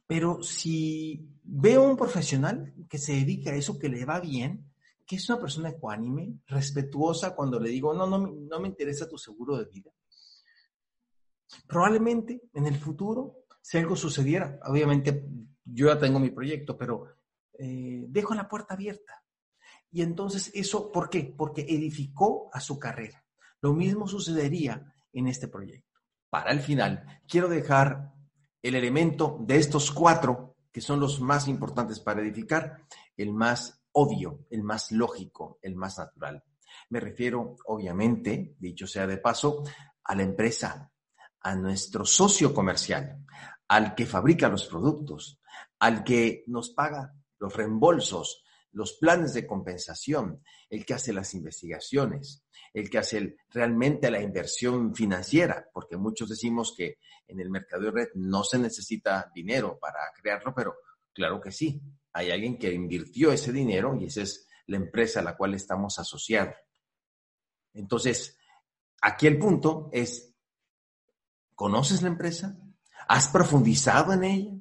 pero 0.06 0.44
si 0.44 1.30
veo 1.44 1.84
un 1.84 1.96
profesional 1.96 2.74
que 2.89 2.98
se 2.98 3.13
dedica 3.13 3.52
a 3.52 3.56
eso, 3.56 3.80
que 3.80 3.89
le 3.89 4.06
va 4.06 4.20
bien, 4.20 4.72
que 5.06 5.15
es 5.15 5.30
una 5.30 5.39
persona 5.39 5.70
ecuánime, 5.70 6.39
respetuosa 6.48 7.36
cuando 7.36 7.60
le 7.60 7.70
digo, 7.70 7.94
no, 7.94 8.08
no, 8.08 8.17
no 8.17 8.60
me 8.60 8.67
interesa 8.67 9.10
tu 9.10 9.17
seguro 9.17 9.58
de 9.58 9.65
vida. 9.65 9.91
Probablemente 11.67 12.41
en 12.54 12.65
el 12.65 12.76
futuro, 12.76 13.46
si 13.62 13.78
algo 13.78 13.96
sucediera, 13.96 14.60
obviamente 14.65 15.26
yo 15.65 15.88
ya 15.88 16.00
tengo 16.00 16.20
mi 16.20 16.30
proyecto, 16.30 16.78
pero 16.78 17.08
eh, 17.58 18.06
dejo 18.08 18.34
la 18.34 18.48
puerta 18.48 18.74
abierta. 18.74 19.24
Y 19.91 20.02
entonces 20.02 20.52
eso, 20.54 20.91
¿por 20.91 21.10
qué? 21.10 21.34
Porque 21.38 21.62
edificó 21.62 22.50
a 22.54 22.60
su 22.60 22.80
carrera. 22.80 23.26
Lo 23.62 23.74
mismo 23.74 24.08
sucedería 24.08 24.90
en 25.13 25.28
este 25.28 25.47
proyecto. 25.47 26.00
Para 26.30 26.52
el 26.52 26.62
final, 26.62 27.21
quiero 27.28 27.50
dejar 27.50 28.13
el 28.62 28.76
elemento 28.76 29.38
de 29.41 29.58
estos 29.58 29.91
cuatro, 29.91 30.56
que 30.71 30.82
son 30.82 31.00
los 31.00 31.19
más 31.19 31.47
importantes 31.47 32.00
para 32.00 32.21
edificar, 32.21 32.84
el 33.17 33.34
más 33.34 33.84
obvio, 33.91 34.45
el 34.50 34.63
más 34.63 34.91
lógico, 34.91 35.60
el 35.62 35.76
más 35.76 35.97
natural. 35.97 36.43
Me 36.89 37.00
refiero, 37.00 37.58
obviamente, 37.65 38.56
dicho 38.60 38.88
sea 38.88 39.08
de 39.08 39.17
paso, 39.17 39.63
a 40.04 40.15
la 40.15 40.24
empresa, 40.24 40.91
a 41.41 41.56
nuestro 41.56 42.06
socio 42.06 42.54
comercial, 42.54 43.26
al 43.67 43.95
que 43.95 44.06
fabrica 44.06 44.47
los 44.47 44.65
productos, 44.67 45.41
al 45.80 46.04
que 46.04 46.43
nos 46.47 46.69
paga 46.69 47.13
los 47.39 47.56
reembolsos, 47.56 48.43
los 48.74 48.93
planes 48.93 49.34
de 49.34 49.45
compensación, 49.45 50.43
el 50.69 50.86
que 50.86 50.93
hace 50.93 51.12
las 51.12 51.34
investigaciones, 51.34 52.45
el 52.73 52.89
que 52.89 52.97
hace 52.97 53.36
realmente 53.49 54.10
la 54.10 54.21
inversión 54.21 54.95
financiera, 54.95 55.69
porque 55.73 55.97
muchos 55.97 56.29
decimos 56.29 56.73
que 56.75 56.99
en 57.27 57.39
el 57.39 57.49
mercado 57.49 57.84
de 57.84 57.91
red 57.91 58.07
no 58.15 58.43
se 58.43 58.57
necesita 58.57 59.31
dinero 59.34 59.77
para 59.79 59.99
crearlo, 60.19 60.53
pero 60.55 60.75
claro 61.13 61.41
que 61.41 61.51
sí, 61.51 61.81
hay 62.13 62.31
alguien 62.31 62.57
que 62.57 62.71
invirtió 62.71 63.31
ese 63.31 63.51
dinero 63.51 63.95
y 63.99 64.05
esa 64.05 64.21
es 64.21 64.47
la 64.67 64.77
empresa 64.77 65.19
a 65.19 65.23
la 65.23 65.36
cual 65.36 65.53
estamos 65.53 65.99
asociados. 65.99 66.55
Entonces, 67.73 68.38
aquí 69.01 69.27
el 69.27 69.38
punto 69.38 69.89
es, 69.91 70.34
¿conoces 71.55 72.01
la 72.01 72.10
empresa? 72.10 72.57
¿Has 73.07 73.27
profundizado 73.27 74.13
en 74.13 74.23
ella? 74.23 74.51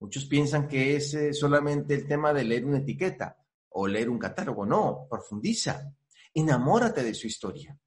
Muchos 0.00 0.26
piensan 0.26 0.68
que 0.68 0.96
es 0.96 1.14
eh, 1.14 1.32
solamente 1.32 1.94
el 1.94 2.06
tema 2.06 2.32
de 2.32 2.44
leer 2.44 2.64
una 2.64 2.78
etiqueta 2.78 3.38
o 3.70 3.86
leer 3.86 4.10
un 4.10 4.18
catálogo. 4.18 4.66
No, 4.66 5.06
profundiza. 5.08 5.94
Enamórate 6.34 7.02
de 7.02 7.14
su 7.14 7.26
historia. 7.26 7.78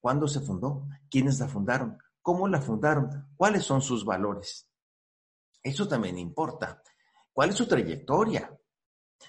¿Cuándo 0.00 0.26
se 0.26 0.40
fundó? 0.40 0.88
¿Quiénes 1.08 1.38
la 1.38 1.48
fundaron? 1.48 1.96
¿Cómo 2.20 2.48
la 2.48 2.60
fundaron? 2.60 3.32
¿Cuáles 3.36 3.64
son 3.64 3.80
sus 3.80 4.04
valores? 4.04 4.68
Eso 5.62 5.86
también 5.86 6.18
importa. 6.18 6.82
¿Cuál 7.32 7.50
es 7.50 7.56
su 7.56 7.66
trayectoria? 7.66 8.54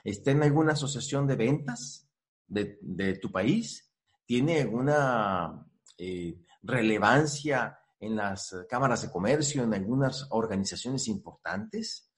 ¿Está 0.04 0.32
en 0.32 0.44
alguna 0.44 0.74
asociación 0.74 1.28
de 1.28 1.36
ventas 1.36 2.10
de, 2.48 3.20
tu 3.22 3.32
país? 3.32 3.94
¿Tiene 4.26 4.62
alguna 4.62 5.66
eh, 5.98 6.44
relevancia 6.64 7.80
en 8.00 8.16
las 8.16 8.56
cámaras 8.68 9.04
de 9.04 9.12
comercio, 9.12 9.64
en 9.64 9.74
algunas 9.74 10.28
organizaciones 10.32 11.08
importantes? 11.08 12.14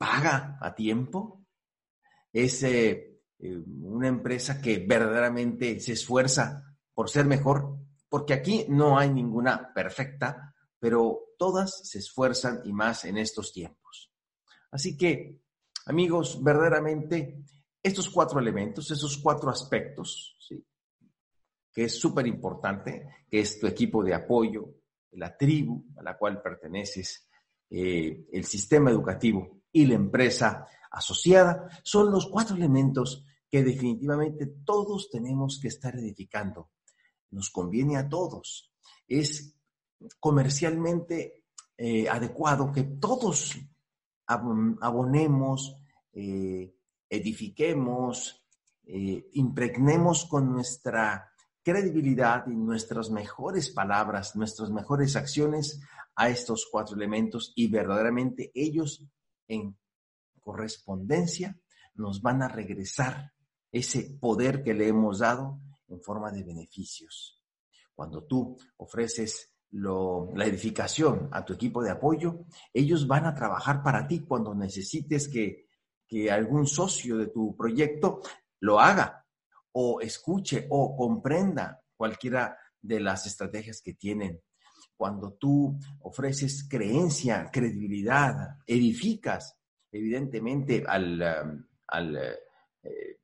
paga 0.00 0.56
a 0.62 0.74
tiempo, 0.74 1.44
es 2.32 2.62
eh, 2.62 3.19
eh, 3.42 3.56
una 3.82 4.08
empresa 4.08 4.60
que 4.60 4.78
verdaderamente 4.78 5.80
se 5.80 5.92
esfuerza 5.92 6.76
por 6.92 7.08
ser 7.08 7.24
mejor, 7.24 7.78
porque 8.08 8.34
aquí 8.34 8.66
no 8.68 8.98
hay 8.98 9.10
ninguna 9.10 9.72
perfecta, 9.72 10.54
pero 10.78 11.34
todas 11.38 11.88
se 11.88 11.98
esfuerzan 11.98 12.60
y 12.64 12.72
más 12.72 13.04
en 13.04 13.18
estos 13.18 13.52
tiempos. 13.52 14.12
Así 14.70 14.96
que, 14.96 15.40
amigos, 15.86 16.42
verdaderamente 16.42 17.42
estos 17.82 18.10
cuatro 18.10 18.38
elementos, 18.40 18.90
esos 18.90 19.18
cuatro 19.18 19.50
aspectos, 19.50 20.36
que 21.72 21.84
es 21.84 21.98
súper 21.98 22.26
importante, 22.26 23.06
que 23.28 23.40
es 23.40 23.58
tu 23.58 23.66
equipo 23.66 24.02
de 24.02 24.14
apoyo, 24.14 24.74
la 25.12 25.36
tribu 25.36 25.86
a 25.96 26.02
la 26.02 26.16
cual 26.16 26.42
perteneces, 26.42 27.28
eh, 27.70 28.26
el 28.32 28.44
sistema 28.44 28.90
educativo 28.90 29.62
y 29.72 29.86
la 29.86 29.94
empresa 29.94 30.66
asociada 30.90 31.68
son 31.84 32.10
los 32.10 32.28
cuatro 32.28 32.56
elementos 32.56 33.24
que 33.50 33.64
definitivamente 33.64 34.46
todos 34.64 35.10
tenemos 35.10 35.58
que 35.60 35.68
estar 35.68 35.96
edificando. 35.96 36.70
Nos 37.30 37.50
conviene 37.50 37.96
a 37.96 38.08
todos. 38.08 38.72
Es 39.08 39.56
comercialmente 40.20 41.44
eh, 41.76 42.08
adecuado 42.08 42.70
que 42.72 42.84
todos 42.84 43.58
abonemos, 44.26 45.76
eh, 46.12 46.72
edifiquemos, 47.08 48.46
eh, 48.84 49.28
impregnemos 49.32 50.26
con 50.26 50.52
nuestra 50.52 51.32
credibilidad 51.62 52.46
y 52.46 52.54
nuestras 52.54 53.10
mejores 53.10 53.70
palabras, 53.70 54.36
nuestras 54.36 54.70
mejores 54.70 55.16
acciones 55.16 55.80
a 56.14 56.28
estos 56.28 56.68
cuatro 56.70 56.96
elementos 56.96 57.52
y 57.56 57.68
verdaderamente 57.68 58.50
ellos 58.54 59.04
en 59.48 59.76
correspondencia 60.40 61.58
nos 61.94 62.22
van 62.22 62.42
a 62.42 62.48
regresar 62.48 63.32
ese 63.72 64.18
poder 64.20 64.62
que 64.62 64.74
le 64.74 64.88
hemos 64.88 65.20
dado 65.20 65.60
en 65.88 66.00
forma 66.00 66.30
de 66.30 66.42
beneficios. 66.42 67.42
Cuando 67.94 68.24
tú 68.24 68.56
ofreces 68.76 69.54
la 69.72 70.46
edificación 70.46 71.28
a 71.32 71.44
tu 71.44 71.52
equipo 71.52 71.82
de 71.82 71.90
apoyo, 71.90 72.44
ellos 72.72 73.06
van 73.06 73.26
a 73.26 73.34
trabajar 73.34 73.82
para 73.82 74.06
ti 74.06 74.20
cuando 74.20 74.54
necesites 74.54 75.28
que, 75.28 75.68
que 76.06 76.30
algún 76.30 76.66
socio 76.66 77.18
de 77.18 77.28
tu 77.28 77.56
proyecto 77.56 78.20
lo 78.60 78.80
haga 78.80 79.26
o 79.72 80.00
escuche 80.00 80.66
o 80.70 80.96
comprenda 80.96 81.80
cualquiera 81.96 82.58
de 82.80 82.98
las 82.98 83.26
estrategias 83.26 83.80
que 83.80 83.94
tienen 83.94 84.42
cuando 85.00 85.32
tú 85.32 85.78
ofreces 86.00 86.68
creencia, 86.68 87.48
credibilidad, 87.50 88.58
edificas 88.66 89.56
evidentemente 89.90 90.84
al, 90.86 91.22
um, 91.42 91.64
eh, 92.82 93.19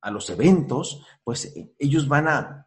a 0.00 0.10
los 0.10 0.30
eventos, 0.30 1.04
pues 1.24 1.46
eh, 1.56 1.72
ellos 1.78 2.08
van 2.08 2.28
a 2.28 2.66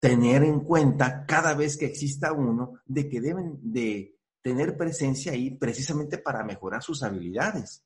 tener 0.00 0.42
en 0.44 0.60
cuenta 0.60 1.24
cada 1.24 1.54
vez 1.54 1.76
que 1.76 1.86
exista 1.86 2.32
uno 2.32 2.80
de 2.84 3.08
que 3.08 3.20
deben 3.20 3.58
de 3.62 4.18
tener 4.42 4.76
presencia 4.76 5.32
ahí 5.32 5.56
precisamente 5.56 6.18
para 6.18 6.44
mejorar 6.44 6.82
sus 6.82 7.02
habilidades. 7.02 7.82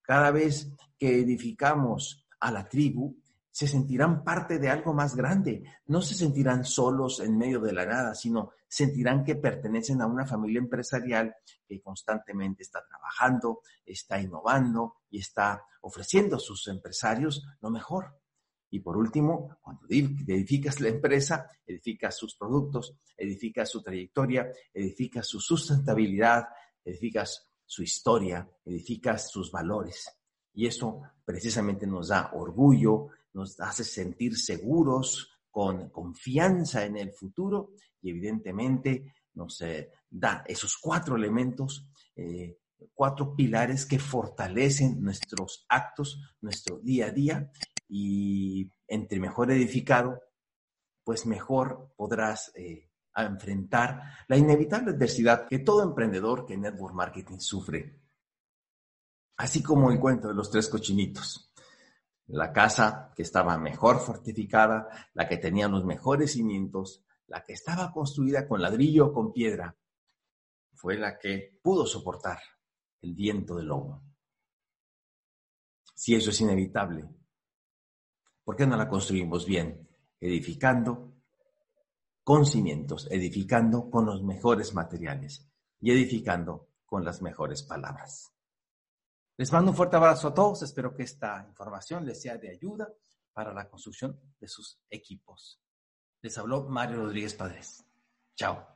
Cada 0.00 0.30
vez 0.30 0.70
que 0.98 1.20
edificamos 1.20 2.26
a 2.40 2.50
la 2.50 2.66
tribu, 2.66 3.16
se 3.50 3.66
sentirán 3.66 4.24
parte 4.24 4.58
de 4.58 4.70
algo 4.70 4.94
más 4.94 5.14
grande. 5.14 5.64
No 5.86 6.00
se 6.00 6.14
sentirán 6.14 6.64
solos 6.64 7.20
en 7.20 7.36
medio 7.36 7.60
de 7.60 7.72
la 7.72 7.84
nada, 7.84 8.14
sino 8.14 8.52
sentirán 8.66 9.24
que 9.24 9.34
pertenecen 9.34 10.00
a 10.00 10.06
una 10.06 10.24
familia 10.24 10.60
empresarial 10.60 11.34
que 11.66 11.82
constantemente 11.82 12.62
está 12.62 12.82
trabajando, 12.86 13.60
está 13.84 14.20
innovando 14.20 14.94
y 15.10 15.18
está 15.18 15.62
ofreciendo 15.82 16.36
a 16.36 16.40
sus 16.40 16.68
empresarios 16.68 17.44
lo 17.60 17.70
mejor. 17.70 18.19
Y 18.70 18.80
por 18.80 18.96
último, 18.96 19.58
cuando 19.60 19.86
edificas 19.88 20.80
la 20.80 20.88
empresa, 20.88 21.50
edificas 21.66 22.16
sus 22.16 22.36
productos, 22.36 22.96
edificas 23.16 23.68
su 23.68 23.82
trayectoria, 23.82 24.50
edificas 24.72 25.26
su 25.26 25.40
sustentabilidad, 25.40 26.44
edificas 26.84 27.50
su 27.64 27.82
historia, 27.82 28.48
edificas 28.64 29.30
sus 29.30 29.50
valores. 29.50 30.08
Y 30.54 30.66
eso 30.66 31.02
precisamente 31.24 31.86
nos 31.86 32.08
da 32.08 32.30
orgullo, 32.32 33.08
nos 33.32 33.58
hace 33.60 33.84
sentir 33.84 34.36
seguros, 34.36 35.30
con 35.50 35.90
confianza 35.90 36.84
en 36.84 36.96
el 36.96 37.12
futuro 37.12 37.72
y 38.00 38.10
evidentemente 38.10 39.14
nos 39.34 39.60
eh, 39.62 39.90
da 40.08 40.44
esos 40.46 40.78
cuatro 40.78 41.16
elementos, 41.16 41.86
eh, 42.14 42.58
cuatro 42.94 43.34
pilares 43.34 43.84
que 43.84 43.98
fortalecen 43.98 45.02
nuestros 45.02 45.66
actos, 45.68 46.20
nuestro 46.40 46.78
día 46.78 47.06
a 47.06 47.10
día 47.10 47.50
y 47.90 48.72
entre 48.86 49.20
mejor 49.20 49.50
edificado, 49.50 50.22
pues 51.04 51.26
mejor 51.26 51.92
podrás 51.96 52.52
eh, 52.54 52.90
enfrentar 53.14 54.02
la 54.28 54.36
inevitable 54.36 54.92
adversidad 54.92 55.48
que 55.48 55.58
todo 55.58 55.82
emprendedor 55.82 56.46
que 56.46 56.56
network 56.56 56.94
marketing 56.94 57.38
sufre. 57.38 58.00
Así 59.36 59.62
como 59.62 59.90
el 59.90 59.98
cuento 59.98 60.28
de 60.28 60.34
los 60.34 60.50
tres 60.50 60.68
cochinitos 60.68 61.50
la 62.32 62.52
casa 62.52 63.12
que 63.14 63.22
estaba 63.22 63.58
mejor 63.58 64.00
fortificada, 64.00 64.88
la 65.14 65.28
que 65.28 65.36
tenía 65.36 65.68
los 65.68 65.84
mejores 65.84 66.32
cimientos, 66.32 67.04
la 67.26 67.44
que 67.44 67.52
estaba 67.52 67.92
construida 67.92 68.46
con 68.46 68.62
ladrillo 68.62 69.06
o 69.06 69.12
con 69.12 69.32
piedra, 69.32 69.76
fue 70.74 70.96
la 70.96 71.18
que 71.18 71.58
pudo 71.62 71.86
soportar 71.86 72.38
el 73.02 73.14
viento 73.14 73.56
del 73.56 73.66
lobo. 73.66 74.02
Si 75.94 76.14
eso 76.14 76.30
es 76.30 76.40
inevitable, 76.40 77.08
¿por 78.50 78.56
qué 78.56 78.66
no 78.66 78.76
la 78.76 78.88
construimos 78.88 79.46
bien? 79.46 79.88
Edificando 80.20 81.12
con 82.24 82.44
cimientos, 82.44 83.06
edificando 83.08 83.88
con 83.88 84.04
los 84.04 84.24
mejores 84.24 84.74
materiales 84.74 85.48
y 85.78 85.92
edificando 85.92 86.66
con 86.84 87.04
las 87.04 87.22
mejores 87.22 87.62
palabras. 87.62 88.34
Les 89.36 89.52
mando 89.52 89.70
un 89.70 89.76
fuerte 89.76 89.94
abrazo 89.94 90.26
a 90.26 90.34
todos. 90.34 90.64
Espero 90.64 90.92
que 90.96 91.04
esta 91.04 91.46
información 91.48 92.04
les 92.04 92.20
sea 92.20 92.38
de 92.38 92.50
ayuda 92.50 92.92
para 93.32 93.54
la 93.54 93.68
construcción 93.68 94.18
de 94.40 94.48
sus 94.48 94.80
equipos. 94.90 95.62
Les 96.20 96.36
habló 96.36 96.64
Mario 96.68 97.04
Rodríguez 97.04 97.34
Padres. 97.34 97.84
Chao. 98.34 98.66